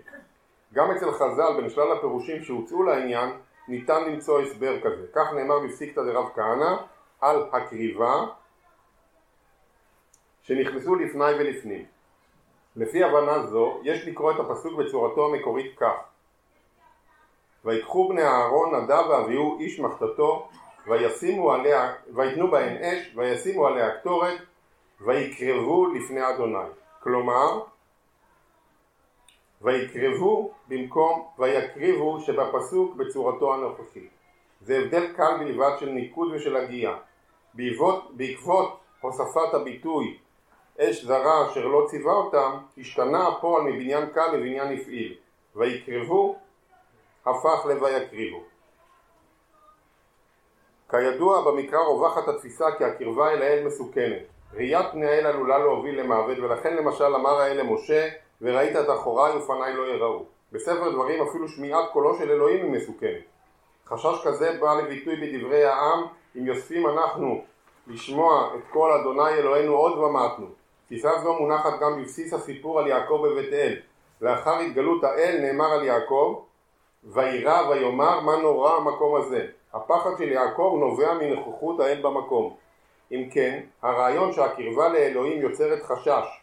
גם 0.75 0.91
אצל 0.91 1.13
חז"ל 1.13 1.57
בין 1.57 1.71
שלל 1.71 1.93
הפירושים 1.93 2.43
שהוצאו 2.43 2.83
לעניין 2.83 3.31
ניתן 3.69 4.05
למצוא 4.05 4.41
הסבר 4.41 4.81
כזה. 4.81 5.07
כך 5.15 5.33
נאמר 5.33 5.59
בפסיקתא 5.59 6.03
דרב 6.03 6.29
כהנא 6.35 6.77
על 7.21 7.49
הקריבה 7.53 8.27
שנכנסו 10.43 10.95
לפני 10.95 11.33
ולפנים. 11.39 11.85
לפי 12.77 13.05
הבנה 13.05 13.47
זו 13.47 13.81
יש 13.83 14.09
לקרוא 14.09 14.33
את 14.33 14.41
הפסוק 14.41 14.73
בצורתו 14.79 15.27
המקורית 15.27 15.79
כך 15.79 16.03
ויקחו 17.65 18.09
בני 18.09 18.23
אהרון 18.23 18.75
נדב 18.75 19.05
ואביהו 19.11 19.59
איש 19.59 19.81
מחתתו 19.81 20.49
וישימו 20.87 21.53
עליה, 21.53 21.93
ויתנו 22.15 22.51
בהן 22.51 22.77
אש, 22.77 23.13
וישימו 23.17 23.67
עליה 23.67 23.91
קטורת, 23.91 24.39
ויקרבו 25.01 25.87
לפני 25.87 26.29
אדוני. 26.29 26.69
כלומר, 27.03 27.61
ויקרבו 29.63 30.53
במקום 30.69 31.27
ויקריבו 31.39 32.21
שבפסוק 32.21 32.97
בצורתו 32.97 33.55
הנוכחית. 33.55 34.11
זה 34.61 34.79
הבדל 34.79 35.13
קל 35.13 35.37
בלבד 35.39 35.71
של 35.81 35.89
ניקוד 35.89 36.33
ושל 36.33 36.57
הגייה. 36.57 36.97
בעקבות, 37.55 38.17
בעקבות 38.17 38.81
הוספת 39.01 39.55
הביטוי 39.55 40.19
אש 40.81 41.05
זרה 41.05 41.47
אשר 41.51 41.67
לא 41.67 41.87
ציווה 41.91 42.13
אותם, 42.13 42.59
השתנה 42.79 43.29
הפועל 43.29 43.63
מבניין 43.63 44.07
קל 44.07 44.27
לבניין 44.33 44.79
הפעיל. 44.79 45.15
ויקרבו 45.57 46.37
הפך 47.27 47.67
ל"ויקריבו". 47.67 48.52
כידוע 50.93 51.41
במקרא 51.41 51.79
רווחת 51.79 52.29
התפיסה 52.29 52.67
כי 52.79 52.85
הקרבה 52.85 53.31
אל 53.31 53.43
האל 53.43 53.67
מסוכנת. 53.67 54.23
ראיית 54.55 54.87
פני 54.93 55.07
האל 55.07 55.27
עלולה 55.27 55.59
להוביל 55.59 56.01
למוות 56.01 56.39
ולכן 56.39 56.77
למשל 56.77 57.05
אמר 57.05 57.41
האל 57.41 57.61
למשה 57.61 58.09
וראית 58.43 58.77
את 58.77 58.91
אחוריי 58.91 59.37
ופניי 59.37 59.75
לא 59.75 59.83
יראו. 59.83 60.25
בספר 60.53 60.93
דברים 60.93 61.23
אפילו 61.23 61.49
שמיעת 61.49 61.85
קולו 61.93 62.15
של 62.15 62.31
אלוהים 62.31 62.65
היא 62.65 62.73
מסוכנת. 62.73 63.23
חשש 63.87 64.27
כזה 64.27 64.59
בא 64.61 64.75
לביטוי 64.75 65.17
בדברי 65.17 65.65
העם 65.65 66.05
אם 66.37 66.47
יוספים 66.47 66.87
אנחנו 66.89 67.45
לשמוע 67.87 68.51
את 68.55 68.73
קול 68.73 68.93
אדוני 68.93 69.35
אלוהינו 69.35 69.75
עוד 69.75 69.99
ומתנו. 69.99 70.47
תפיסה 70.87 71.11
זו 71.23 71.35
מונחת 71.35 71.81
גם 71.81 72.01
בבסיס 72.01 72.33
הסיפור 72.33 72.81
על 72.81 72.87
יעקב 72.87 73.27
בבית 73.27 73.53
אל. 73.53 73.77
לאחר 74.21 74.59
התגלות 74.59 75.05
האל 75.05 75.39
נאמר 75.41 75.73
על 75.73 75.85
יעקב 75.85 76.43
וירא 77.05 77.69
ויאמר 77.69 78.21
מה 78.21 78.37
נורא 78.37 78.77
המקום 78.77 79.17
הזה 79.17 79.47
הפחד 79.75 80.11
של 80.19 80.33
יעקב 80.33 80.77
נובע 80.81 81.15
מנוכחות 81.15 81.81
האל 81.81 82.03
במקום. 82.03 82.55
אם 83.13 83.29
כן, 83.31 83.61
הרעיון 83.83 84.33
שהקרבה 84.33 84.89
לאלוהים 84.89 85.43
יוצרת 85.43 85.83
חשש 85.83 86.43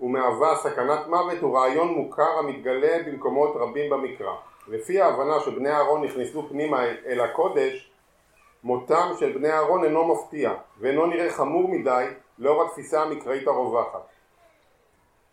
ומהווה 0.00 0.56
סכנת 0.56 1.06
מוות 1.06 1.38
הוא 1.40 1.58
רעיון 1.58 1.88
מוכר 1.88 2.38
המתגלה 2.38 2.98
במקומות 3.06 3.56
רבים 3.56 3.90
במקרא. 3.90 4.34
לפי 4.68 5.00
ההבנה 5.00 5.40
שבני 5.40 5.70
אהרון 5.70 6.04
נכנסו 6.04 6.48
פנימה 6.48 6.84
אל 6.84 7.20
הקודש, 7.20 7.90
מותם 8.64 9.12
של 9.20 9.32
בני 9.32 9.50
אהרון 9.50 9.84
אינו 9.84 10.14
מפתיע 10.14 10.52
ואינו 10.78 11.06
נראה 11.06 11.30
חמור 11.30 11.68
מדי 11.68 12.06
לאור 12.38 12.62
התפיסה 12.62 13.02
המקראית 13.02 13.48
הרווחת. 13.48 14.06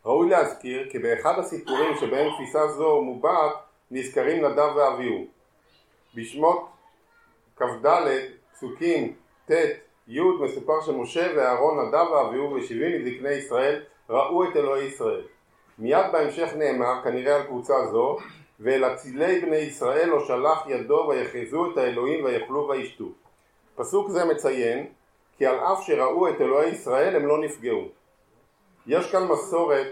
ראוי 0.06 0.30
להזכיר 0.30 0.90
כי 0.92 1.00
באחד 1.00 1.40
הסיפורים 1.40 1.96
שבהם 1.96 2.32
תפיסה 2.34 2.68
זו 2.68 3.02
מובעת 3.02 3.56
נזכרים 3.92 4.46
נדב 4.46 4.76
ואביהו. 4.76 5.26
בשמות 6.16 6.68
כ"ד, 7.58 7.88
פסוקים 8.54 9.14
ט', 9.52 9.52
י', 10.08 10.22
מסופר 10.22 10.82
שמשה 10.86 11.32
ואהרון 11.36 11.88
נדב 11.88 12.12
ואביהו 12.12 12.54
ושבעים 12.54 13.06
מזקני 13.06 13.34
ישראל 13.34 13.82
ראו 14.10 14.44
את 14.44 14.56
אלוהי 14.56 14.86
ישראל. 14.86 15.22
מיד 15.80 16.06
בהמשך 16.12 16.50
נאמר, 16.56 17.04
כנראה 17.04 17.36
על 17.36 17.44
קבוצה 17.44 17.86
זו, 17.92 18.18
ואל 18.60 18.86
אצילי 18.86 19.40
בני 19.40 19.58
ישראל 19.58 20.10
לא 20.10 20.26
שלח 20.26 20.64
ידו 20.68 21.08
ויחזו 21.10 21.72
את 21.72 21.78
האלוהים 21.78 22.26
ויאכלו 22.26 22.68
וישתו. 22.70 23.06
פסוק 23.76 24.10
זה 24.10 24.26
מציין 24.26 24.88
כי 25.38 25.46
על 25.46 25.60
אף 25.60 25.84
שראו 25.84 26.30
את 26.30 26.42
אלוהי 26.42 26.70
ישראל 26.70 27.16
הם 27.16 27.26
לא 27.26 27.42
נפגעו. 27.42 27.88
יש 28.88 29.12
כאן 29.12 29.28
מסורת 29.28 29.88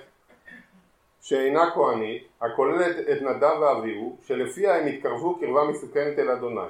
שאינה 1.22 1.72
כהנית, 1.74 2.28
הכוללת 2.42 2.96
את 3.12 3.22
נדב 3.22 3.62
ואביהו, 3.62 4.18
שלפיה 4.22 4.76
הם 4.76 4.88
התקרבו 4.88 5.40
קרבה 5.40 5.64
מסוכנת 5.64 6.20
אל 6.20 6.30
אדוני. 6.30 6.62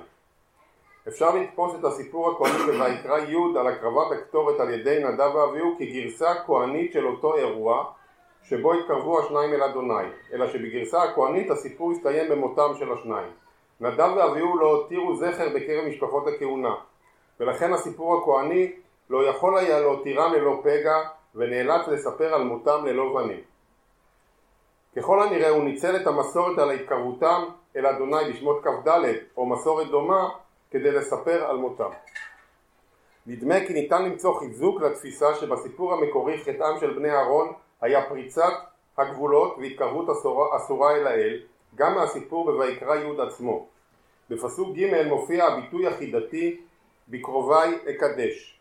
אפשר 1.07 1.35
לתפוס 1.35 1.75
את 1.79 1.85
הסיפור 1.85 2.31
הכהני 2.31 2.77
בויקרא 2.77 3.17
י' 3.17 3.59
על 3.59 3.67
הקרבת 3.67 4.11
הקטורת 4.11 4.59
על 4.59 4.69
ידי 4.69 5.03
נדב 5.03 5.35
ואביהו 5.35 5.75
כגרסה 5.79 6.33
כהנית 6.45 6.93
של 6.93 7.07
אותו 7.07 7.35
אירוע 7.35 7.85
שבו 8.43 8.73
התקרבו 8.73 9.19
השניים 9.19 9.53
אל 9.53 9.63
אדוני, 9.63 10.07
אלא 10.33 10.47
שבגרסה 10.47 11.03
הכהנית 11.03 11.51
הסיפור 11.51 11.91
הסתיים 11.91 12.29
במותם 12.29 12.71
של 12.79 12.93
השניים. 12.93 13.31
נדב 13.81 14.13
ואביהו 14.17 14.57
לא 14.57 14.65
הותירו 14.65 15.15
זכר 15.15 15.49
בקרב 15.55 15.85
משפחות 15.87 16.27
הכהונה, 16.27 16.75
ולכן 17.39 17.73
הסיפור 17.73 18.17
הכהני 18.17 18.71
לא 19.09 19.27
יכול 19.27 19.57
היה 19.57 19.79
להותירם 19.79 20.33
ללא 20.33 20.61
פגע 20.63 20.97
ונאלץ 21.35 21.87
לספר 21.87 22.33
על 22.33 22.43
מותם 22.43 22.85
ללא 22.85 23.13
בנים. 23.15 23.39
ככל 24.95 25.23
הנראה 25.23 25.49
הוא 25.49 25.63
ניצל 25.63 25.95
את 25.95 26.07
המסורת 26.07 26.59
על 26.59 26.71
התקרבותם 26.71 27.43
אל 27.75 27.85
אדוני 27.85 28.31
בשמות 28.31 28.63
כ"ד 28.63 28.89
או 29.37 29.45
מסורת 29.45 29.87
דומה 29.87 30.29
כדי 30.73 30.91
לספר 30.91 31.43
על 31.43 31.57
מותם. 31.57 31.89
נדמה 33.27 33.55
כי 33.67 33.73
ניתן 33.73 34.05
למצוא 34.05 34.39
חיזוק 34.39 34.81
לתפיסה 34.81 35.35
שבסיפור 35.35 35.93
המקורי 35.93 36.37
חטאם 36.37 36.79
של 36.79 36.93
בני 36.93 37.11
אהרון 37.11 37.53
היה 37.81 38.09
פריצת 38.09 38.53
הגבולות 38.97 39.57
והתקרבות 39.57 40.07
אסורה, 40.55 40.95
אל 40.95 41.07
האל, 41.07 41.41
גם 41.75 41.95
מהסיפור 41.95 42.51
בויקרא 42.51 42.95
י' 42.95 43.21
עצמו. 43.21 43.67
בפסוק 44.29 44.77
ג' 44.77 45.07
מופיע 45.07 45.45
הביטוי 45.45 45.87
החידתי 45.87 46.61
בקרובי 47.07 47.77
אקדש, 47.89 48.59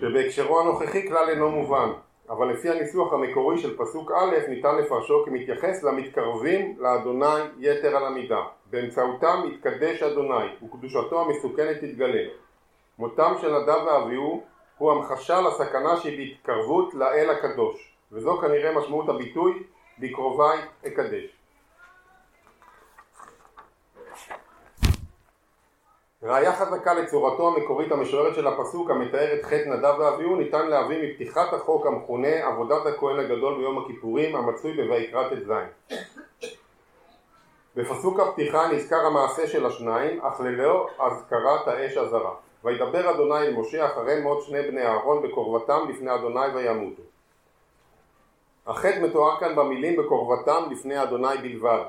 שבהקשרו 0.00 0.60
הנוכחי 0.60 1.08
כלל 1.08 1.28
אינו 1.28 1.50
מובן. 1.50 1.90
אבל 2.30 2.52
לפי 2.52 2.70
הניסוח 2.70 3.12
המקורי 3.12 3.58
של 3.58 3.76
פסוק 3.76 4.12
א' 4.12 4.48
ניתן 4.48 4.76
לפרשו 4.76 5.24
כמתייחס 5.24 5.82
למתקרבים 5.82 6.76
לאדוני 6.78 7.40
יתר 7.58 7.96
על 7.96 8.06
המידה. 8.06 8.42
באמצעותם 8.70 9.42
יתקדש 9.52 10.02
אדוני 10.02 10.46
וקדושתו 10.62 11.20
המסוכנת 11.20 11.76
תתגלה. 11.76 12.24
מותם 12.98 13.34
של 13.40 13.58
נדב 13.58 13.82
ואביהו 13.86 14.42
הוא 14.78 14.92
המחשה 14.92 15.40
לסכנה 15.40 15.96
שבהתקרבות 15.96 16.94
לאל 16.94 17.30
הקדוש, 17.30 17.92
וזו 18.12 18.38
כנראה 18.40 18.72
משמעות 18.78 19.08
הביטוי 19.08 19.62
בקרוביי 19.98 20.58
אקדש. 20.86 21.38
ראיה 26.22 26.52
חזקה 26.52 26.94
לצורתו 26.94 27.48
המקורית 27.48 27.92
המשוררת 27.92 28.34
של 28.34 28.46
הפסוק 28.46 28.90
המתאר 28.90 29.34
את 29.34 29.44
חטא 29.44 29.68
נדב 29.68 29.94
ואביהו 29.98 30.36
ניתן 30.36 30.68
להביא 30.68 30.98
מפתיחת 31.02 31.52
החוק 31.52 31.86
המכונה 31.86 32.46
עבודת 32.46 32.86
הכהן 32.86 33.18
הגדול 33.18 33.56
ביום 33.58 33.78
הכיפורים 33.78 34.36
המצוי 34.36 34.72
בויקרא 34.72 35.28
ט"ז. 35.28 35.52
בפסוק 37.78 38.20
הפתיחה 38.20 38.68
נזכר 38.72 39.06
המעשה 39.06 39.46
של 39.46 39.66
השניים 39.66 40.20
אך 40.20 40.40
ללא 40.40 40.88
אזכרת 40.98 41.68
האש 41.68 41.96
הזרה. 41.96 42.34
וידבר 42.64 43.10
אדוני 43.10 43.38
אל 43.38 43.56
משה 43.56 43.86
אחרי 43.86 44.20
מות 44.20 44.42
שני 44.42 44.62
בני 44.62 44.86
אהרון 44.86 45.22
בקרבתם 45.22 45.88
לפני 45.88 46.14
אדוני 46.14 46.46
וימותו. 46.54 47.02
החטא 48.66 49.00
מתואר 49.02 49.40
כאן 49.40 49.56
במילים 49.56 49.96
בקרבתם 49.96 50.70
לפני 50.70 51.02
אדוני 51.02 51.38
בלבד. 51.42 51.82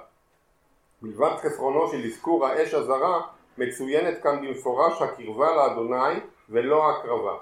מלבד 1.02 1.32
חסרונו 1.38 1.88
של 1.88 2.06
אזכור 2.06 2.45
האש 2.45 2.73
הזרה 2.73 3.21
מצוינת 3.58 4.23
כאן 4.23 4.47
במפורש 4.47 5.02
הקרבה 5.02 5.56
לאדוני 5.56 6.19
ולא 6.49 6.84
ההקרבה. 6.84 7.38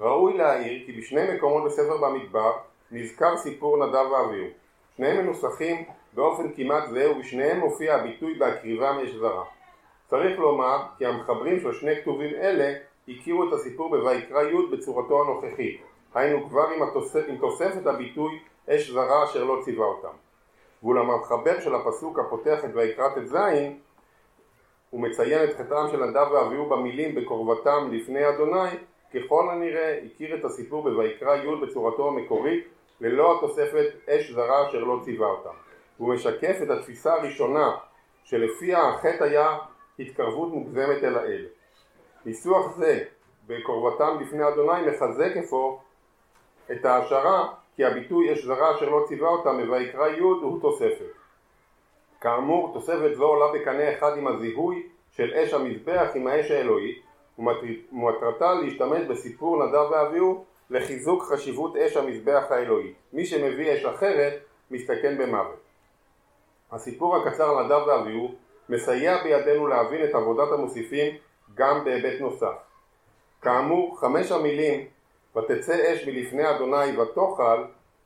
ראוי 0.00 0.36
להעיר 0.36 0.86
כי 0.86 0.92
בשני 0.92 1.34
מקומות 1.34 1.64
בספר 1.64 1.96
במדבר 1.96 2.52
נזכר 2.90 3.36
סיפור 3.36 3.86
נדב 3.86 4.10
ואביהו. 4.10 4.48
שניהם 4.96 5.16
מנוסחים 5.16 5.84
באופן 6.14 6.52
כמעט 6.56 6.88
זהה 6.88 7.10
ובשניהם 7.10 7.60
מופיע 7.60 7.94
הביטוי 7.94 8.34
בהקריבה 8.34 8.92
מאש 8.92 9.10
זרה. 9.10 9.44
צריך 10.06 10.38
לומר 10.38 10.78
כי 10.98 11.06
המחברים 11.06 11.60
של 11.60 11.72
שני 11.72 12.02
כתובים 12.02 12.34
אלה 12.34 12.74
הכירו 13.08 13.48
את 13.48 13.52
הסיפור 13.52 13.88
בויקרא 13.88 14.42
י' 14.42 14.66
בצורתו 14.72 15.22
הנוכחית, 15.22 15.80
היינו 16.14 16.48
כבר 16.48 16.68
עם, 16.76 16.82
התוספ... 16.82 17.24
עם 17.28 17.36
תוספת 17.36 17.86
הביטוי 17.86 18.38
אש 18.68 18.90
זרה 18.90 19.24
אשר 19.24 19.44
לא 19.44 19.60
ציווה 19.64 19.86
אותם. 19.86 20.16
ואולם 20.82 21.10
המחבר 21.10 21.60
של 21.60 21.74
הפסוק 21.74 22.18
הפותח 22.18 22.64
את 22.64 22.70
ויקרא 22.74 23.08
ט"ז 23.08 23.36
הוא 24.90 25.00
מציין 25.00 25.50
את 25.50 25.56
חטאם 25.56 25.88
של 25.90 26.04
נדב 26.04 26.26
ואביהו 26.32 26.68
במילים 26.68 27.14
בקרבתם 27.14 27.88
לפני 27.92 28.28
אדוני, 28.28 28.70
ככל 29.14 29.48
הנראה 29.50 29.98
הכיר 30.06 30.36
את 30.36 30.44
הסיפור 30.44 30.82
בויקרא 30.82 31.36
י' 31.36 31.56
בצורתו 31.62 32.08
המקורית, 32.08 32.64
ללא 33.00 33.36
התוספת 33.36 33.86
אש 34.08 34.30
זרה 34.30 34.68
אשר 34.68 34.78
לא 34.78 35.00
ציווה 35.04 35.26
אותם. 35.26 35.71
הוא 35.96 36.14
משקף 36.14 36.58
את 36.62 36.70
התפיסה 36.70 37.14
הראשונה 37.14 37.70
שלפיה 38.24 38.88
החטא 38.88 39.24
היה 39.24 39.58
התקרבות 39.98 40.52
מוגזמת 40.52 41.04
אל 41.04 41.18
האל. 41.18 41.46
ניסוח 42.26 42.76
זה 42.76 43.04
בקרבתם 43.46 44.18
לפני 44.20 44.48
אדוני 44.48 44.86
מחזק 44.86 45.36
אפוא 45.36 45.78
את 46.72 46.84
ההשערה 46.84 47.48
כי 47.76 47.84
הביטוי 47.84 48.32
אש 48.32 48.44
זרה 48.44 48.76
אשר 48.76 48.88
לא 48.88 49.04
ציווה 49.08 49.28
אותם 49.28 49.66
בויקרא 49.66 50.08
י' 50.08 50.20
הוא 50.20 50.60
תוספת. 50.60 51.12
כאמור, 52.20 52.70
תוספת 52.74 53.14
זו 53.14 53.24
עולה 53.24 53.52
בקנה 53.52 53.92
אחד 53.92 54.18
עם 54.18 54.26
הזיהוי 54.26 54.88
של 55.10 55.34
אש 55.34 55.54
המזבח 55.54 56.10
עם 56.14 56.26
האש 56.26 56.50
האלוהית, 56.50 57.02
ומטרתה 57.38 58.54
להשתמש 58.54 59.04
בסיפור 59.08 59.66
נדב 59.66 59.90
ואביהו 59.90 60.44
לחיזוק 60.70 61.22
חשיבות 61.22 61.76
אש 61.76 61.96
המזבח 61.96 62.44
האלוהית. 62.50 62.94
מי 63.12 63.26
שמביא 63.26 63.74
אש 63.74 63.84
אחרת, 63.84 64.32
מסתכן 64.70 65.18
במוות. 65.18 65.71
הסיפור 66.72 67.16
הקצר 67.16 67.62
נדב 67.62 67.86
ואביהו 67.86 68.34
מסייע 68.68 69.22
בידינו 69.22 69.66
להבין 69.66 70.04
את 70.04 70.14
עבודת 70.14 70.52
המוסיפים 70.52 71.14
גם 71.54 71.84
בהיבט 71.84 72.20
נוסף. 72.20 72.54
כאמור, 73.42 74.00
חמש 74.00 74.32
המילים 74.32 74.86
ותצא 75.36 75.94
אש 75.94 76.08
מלפני 76.08 76.50
אדוני 76.50 76.98
ותאכל 76.98 77.64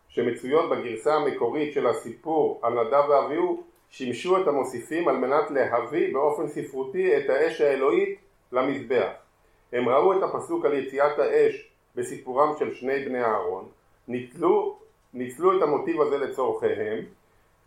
שמצויות 0.08 0.70
בגרסה 0.70 1.14
המקורית 1.14 1.72
של 1.74 1.86
הסיפור 1.86 2.60
על 2.62 2.84
נדב 2.84 3.08
ואביהו 3.08 3.62
שימשו 3.90 4.42
את 4.42 4.48
המוסיפים 4.48 5.08
על 5.08 5.16
מנת 5.16 5.50
להביא 5.50 6.12
באופן 6.12 6.48
ספרותי 6.48 7.16
את 7.16 7.30
האש 7.30 7.60
האלוהית 7.60 8.18
למזבח. 8.52 9.08
הם 9.72 9.88
ראו 9.88 10.18
את 10.18 10.22
הפסוק 10.22 10.64
על 10.64 10.74
יציאת 10.74 11.18
האש 11.18 11.70
בסיפורם 11.94 12.54
של 12.58 12.74
שני 12.74 13.04
בני 13.04 13.24
אהרון, 13.24 13.68
ניצלו, 14.08 14.78
ניצלו 15.14 15.58
את 15.58 15.62
המוטיב 15.62 16.00
הזה 16.00 16.18
לצורכיהם 16.18 17.04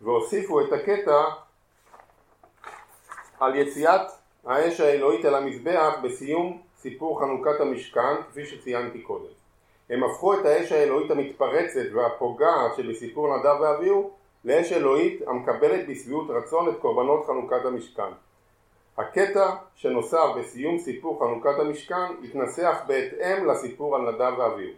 והוסיפו 0.00 0.60
את 0.60 0.72
הקטע 0.72 1.24
על 3.40 3.56
יציאת 3.56 4.00
האש 4.44 4.80
האלוהית 4.80 5.24
אל 5.24 5.34
המזבח 5.34 5.94
בסיום 6.02 6.62
סיפור 6.78 7.20
חנוכת 7.20 7.60
המשכן 7.60 8.22
כפי 8.30 8.46
שציינתי 8.46 9.00
קודם. 9.02 9.32
הם 9.90 10.04
הפכו 10.04 10.34
את 10.34 10.46
האש 10.46 10.72
האלוהית 10.72 11.10
המתפרצת 11.10 11.92
והפוגעת 11.94 12.76
שבסיפור 12.76 13.36
נדב 13.36 13.60
ואביהו 13.60 14.10
לאש 14.44 14.72
אלוהית 14.72 15.28
המקבלת 15.28 15.88
בשביעות 15.88 16.30
רצון 16.30 16.68
את 16.68 16.74
קורבנות 16.80 17.26
חנוכת 17.26 17.64
המשכן. 17.64 18.12
הקטע 18.98 19.54
שנוסף 19.74 20.26
בסיום 20.38 20.78
סיפור 20.78 21.20
חנוכת 21.20 21.58
המשכן 21.60 22.24
התנסח 22.24 22.80
בהתאם 22.86 23.46
לסיפור 23.46 23.96
על 23.96 24.10
נדב 24.10 24.38
ואביהו. 24.38 24.74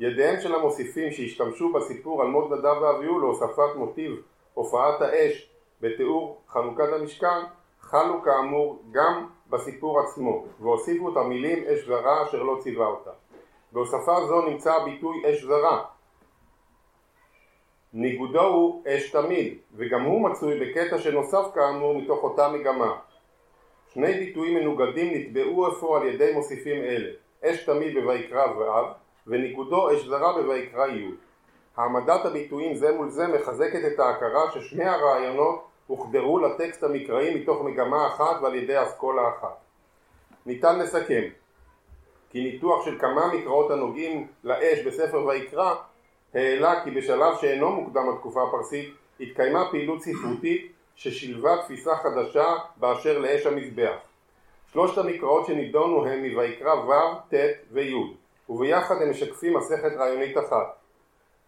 ידיהם 0.00 0.40
של 0.40 0.54
המוסיפים 0.54 1.12
שהשתמשו 1.12 1.72
בסיפור 1.72 2.22
על 2.22 2.28
מות 2.28 2.50
נדב 2.50 2.82
ואביהו 2.82 3.18
להוספת 3.18 3.76
מוטיב 3.76 4.22
הופעת 4.54 5.00
האש 5.00 5.50
בתיאור 5.80 6.42
חנוכת 6.48 6.92
המשכן 7.00 7.40
חלו 7.80 8.22
כאמור 8.22 8.82
גם 8.90 9.26
בסיפור 9.50 10.00
עצמו 10.00 10.44
והוסיפו 10.60 11.12
את 11.12 11.16
המילים 11.16 11.64
אש 11.64 11.86
זרה 11.86 12.22
אשר 12.22 12.42
לא 12.42 12.58
ציווה 12.60 12.86
אותה. 12.86 13.10
בהוספה 13.72 14.26
זו 14.26 14.42
נמצא 14.42 14.72
הביטוי 14.72 15.22
אש 15.26 15.44
זרה 15.44 15.84
ניגודו 17.94 18.42
הוא 18.42 18.82
אש 18.86 19.10
תמיד, 19.10 19.58
וגם 19.74 20.02
הוא 20.02 20.30
מצוי 20.30 20.60
בקטע 20.60 20.98
שנוסף 20.98 21.44
כאמור 21.54 21.94
מתוך 21.94 22.22
אותה 22.22 22.48
מגמה. 22.48 22.96
שני 23.88 24.12
ביטויים 24.12 24.54
מנוגדים 24.54 25.14
נתבעו 25.14 25.68
אפוא 25.68 25.98
על 25.98 26.06
ידי 26.06 26.32
מוסיפים 26.34 26.82
אלה, 26.82 27.10
אש 27.44 27.64
תמיד 27.64 28.04
בויקרא 28.04 28.46
ו' 28.46 28.62
וניגודו 29.26 29.92
אש 29.92 30.06
זרה 30.06 30.42
בויקרא 30.42 30.86
י'. 30.86 31.10
העמדת 31.76 32.24
הביטויים 32.24 32.74
זה 32.74 32.92
מול 32.92 33.10
זה 33.10 33.26
מחזקת 33.26 33.92
את 33.92 34.00
ההכרה 34.00 34.50
ששני 34.54 34.84
הרעיונות 34.84 35.64
הוחדרו 35.86 36.38
לטקסט 36.38 36.82
המקראי 36.82 37.34
מתוך 37.34 37.62
מגמה 37.62 38.06
אחת 38.06 38.42
ועל 38.42 38.54
ידי 38.54 38.82
אסכולה 38.82 39.22
אחת. 39.28 39.56
ניתן 40.46 40.78
לסכם 40.78 41.22
כי 42.30 42.42
ניתוח 42.42 42.84
של 42.84 42.98
כמה 42.98 43.34
מקראות 43.34 43.70
הנוגעים 43.70 44.26
לאש 44.44 44.78
בספר 44.86 45.26
ויקרא 45.26 45.74
העלה 46.34 46.84
כי 46.84 46.90
בשלב 46.90 47.36
שאינו 47.40 47.70
מוקדם 47.70 48.10
לתקופה 48.14 48.42
הפרסית 48.42 48.94
התקיימה 49.20 49.70
פעילות 49.70 50.02
ספרותית 50.02 50.72
ששילבה 50.94 51.56
תפיסה 51.62 51.96
חדשה 51.96 52.54
באשר 52.76 53.18
לאש 53.18 53.46
המזבח. 53.46 53.96
שלושת 54.72 54.98
המקראות 54.98 55.46
שנידונו 55.46 56.06
הם 56.06 56.24
מויקרא 56.24 56.74
ו', 56.74 57.34
ט' 57.34 57.34
וי', 57.72 57.94
וביחד 58.48 59.02
הם 59.02 59.10
משקפים 59.10 59.56
מסכת 59.56 59.92
רעיונית 59.96 60.38
אחת, 60.38 60.76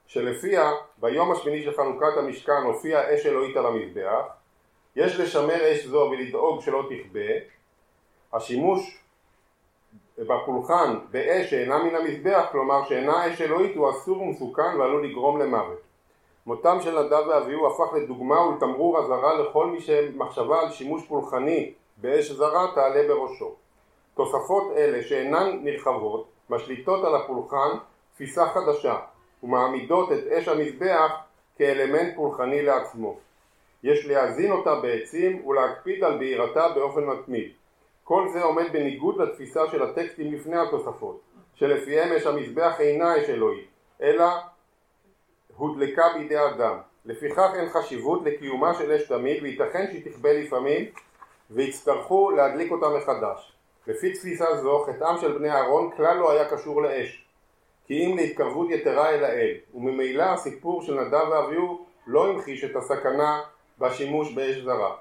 שלפיה 0.06 0.72
ביום 0.98 1.32
השמיני 1.32 1.62
של 1.62 1.76
חנוכת 1.76 2.16
המשכן 2.16 2.62
הופיעה 2.64 3.14
אש 3.14 3.26
אלוהית 3.26 3.56
על 3.56 3.66
המזבח, 3.66 4.24
יש 4.96 5.20
לשמר 5.20 5.72
אש 5.72 5.86
זו 5.86 6.10
ולדאוג 6.12 6.60
שלא 6.60 6.82
תכבה, 6.88 7.20
השימוש 8.32 9.04
בפולחן 10.18 10.98
באש 11.10 11.50
שאינה 11.50 11.78
מן 11.78 11.94
המזבח, 11.94 12.46
כלומר 12.52 12.84
שאינה 12.84 13.32
אש 13.32 13.40
אלוהית, 13.40 13.76
הוא 13.76 13.90
אסור 13.90 14.22
ומסוכן 14.22 14.80
ועלול 14.80 15.06
לגרום 15.06 15.40
למוות. 15.40 15.80
מותם 16.46 16.78
של 16.80 17.00
נדב 17.00 17.22
ואביהו 17.28 17.66
הפך 17.66 17.94
לדוגמה 17.94 18.40
ולתמרור 18.40 18.98
אזהרה 18.98 19.34
לכל 19.34 19.66
מי 19.66 19.80
שמחשבה 19.80 20.60
על 20.60 20.70
שימוש 20.70 21.06
פולחני 21.06 21.72
באש 21.96 22.30
זרה 22.30 22.66
תעלה 22.74 23.08
בראשו. 23.08 23.54
תוספות 24.14 24.72
אלה 24.76 25.02
שאינן 25.02 25.58
נרחבות 25.62 26.26
משליטות 26.50 27.04
על 27.04 27.14
הפולחן 27.14 27.70
תפיסה 28.14 28.46
חדשה 28.46 28.96
ומעמידות 29.44 30.12
את 30.12 30.26
אש 30.26 30.48
המזבח 30.48 31.12
כאלמנט 31.59 32.16
פולחני 32.16 32.62
לעצמו. 32.62 33.18
יש 33.83 34.07
להזין 34.07 34.52
אותה 34.52 34.74
בעצים 34.74 35.46
ולהקפיד 35.46 36.04
על 36.04 36.18
בעירתה 36.18 36.68
באופן 36.68 37.04
מתמיד. 37.04 37.52
כל 38.04 38.28
זה 38.33 38.42
עומד 38.42 38.72
בניגוד 38.72 39.20
לתפיסה 39.20 39.61
של 39.70 39.83
הטקסטים 39.83 40.35
לפני 40.35 40.57
התוספות, 40.57 41.20
שלפיהם 41.54 42.12
אש 42.12 42.26
המזבח 42.26 42.80
אינה 42.80 43.16
אש 43.20 43.28
אלוהית, 43.28 43.68
אלא 44.02 44.26
הודלקה 45.57 46.04
בידי 46.14 46.38
אדם. 46.38 46.76
לפיכך 47.04 47.50
אין 47.54 47.68
חשיבות 47.68 48.22
לקיומה 48.24 48.74
של 48.74 48.92
אש 48.92 49.09
תמיד, 49.09 49.42
וייתכן 49.42 49.87
שהיא 49.90 50.12
תכבה 50.12 50.33
לפעמים, 50.33 50.85
ויצטרכו 51.50 52.30
להדליק 52.30 52.72
אותה 52.72 52.87
מחדש. 52.88 53.52
לפי 53.87 54.12
תפיסה 54.12 54.57
זו, 54.57 54.85
חטאם 54.87 55.18
של 55.20 55.38
בני 55.38 55.50
אהרון 55.50 55.90
כלל 55.96 56.16
לא 56.16 56.30
היה 56.30 56.50
קשור 56.50 56.83
לאש, 56.83 57.23
כי 57.86 58.06
אם 58.06 58.16
להתקרבות 58.16 58.70
יתרה 58.70 59.10
אל 59.10 59.24
האל, 59.24 59.54
וממילא 59.74 60.22
הסיפור 60.22 60.82
של 60.82 61.00
נדב 61.00 61.28
ואביהו 61.30 61.86
לא 62.06 62.28
המחיש 62.28 62.64
את 62.64 62.76
הסכנה 62.76 63.42
בשימוש 63.78 64.32
באש 64.32 64.56
זרה. 64.56 64.96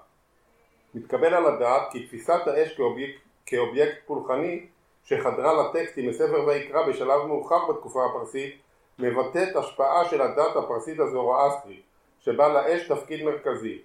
מתקבל 0.95 1.33
על 1.33 1.45
הדעת 1.45 1.91
כי 1.91 2.05
תפיסת 2.05 2.47
האש 2.47 2.75
כאובייקט, 2.75 3.19
כאובייקט 3.45 3.95
פולחני 4.05 4.65
שחדרה 5.03 5.53
לטקסטים 5.53 6.09
מספר 6.09 6.45
ויקרא 6.47 6.87
בשלב 6.87 7.25
מאוחר 7.25 7.71
בתקופה 7.71 8.05
הפרסית, 8.05 8.55
מבטאת 8.99 9.55
השפעה 9.55 10.05
של 10.05 10.21
הדת 10.21 10.55
הפרסית 10.55 10.99
הזורואסטרית, 10.99 11.81
שבה 12.19 12.47
לאש 12.47 12.87
תפקיד 12.87 13.23
מרכזי. 13.25 13.81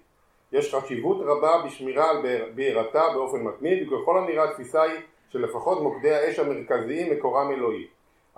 יש 0.51 0.75
חשיבות 0.75 1.17
רבה 1.21 1.61
בשמירה 1.65 2.09
על 2.09 2.17
בעירתה 2.55 3.03
באופן 3.13 3.39
מתמיד, 3.39 3.93
וככל 3.93 4.17
הנראה 4.17 4.43
התפיסה 4.43 4.81
היא 4.81 4.99
שלפחות 5.29 5.81
מוקדי 5.81 6.13
האש 6.13 6.39
המרכזיים 6.39 7.13
מקורם 7.13 7.51
אלוהי. 7.51 7.87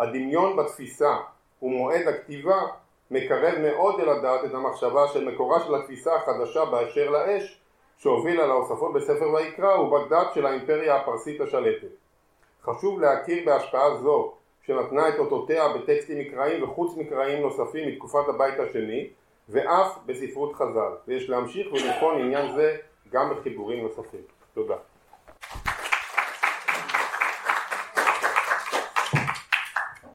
הדמיון 0.01 0.55
בתפיסה 0.55 1.17
ומועד 1.61 2.07
הכתיבה 2.07 2.61
מקרב 3.11 3.59
מאוד 3.59 3.99
אל 3.99 4.09
הדעת 4.09 4.45
את 4.45 4.53
המחשבה 4.53 5.07
של 5.07 5.29
מקורה 5.29 5.59
של 5.59 5.75
התפיסה 5.75 6.15
החדשה 6.15 6.65
באשר 6.65 7.09
לאש 7.09 7.61
שהובילה 7.97 8.47
להוספות 8.47 8.93
בספר 8.93 9.33
ויקרא 9.33 9.77
ובדת 9.77 10.27
של 10.33 10.45
האימפריה 10.45 10.95
הפרסית 10.95 11.41
השלטת. 11.41 11.87
חשוב 12.63 12.99
להכיר 12.99 13.43
בהשפעה 13.45 13.97
זו 13.97 14.33
שנתנה 14.65 15.09
את 15.09 15.19
אותותיה 15.19 15.67
בטקסטים 15.67 16.19
מקראיים 16.19 16.63
וחוץ 16.63 16.97
מקראיים 16.97 17.41
נוספים 17.41 17.87
מתקופת 17.87 18.29
הבית 18.29 18.59
השני 18.59 19.09
ואף 19.49 19.97
בספרות 20.05 20.55
חז"ל 20.55 20.91
ויש 21.07 21.29
להמשיך 21.29 21.67
ולבחון 21.73 22.21
עניין 22.21 22.55
זה 22.55 22.77
גם 23.09 23.33
בחיבורים 23.33 23.83
נוספים. 23.83 24.21
תודה. 24.53 24.75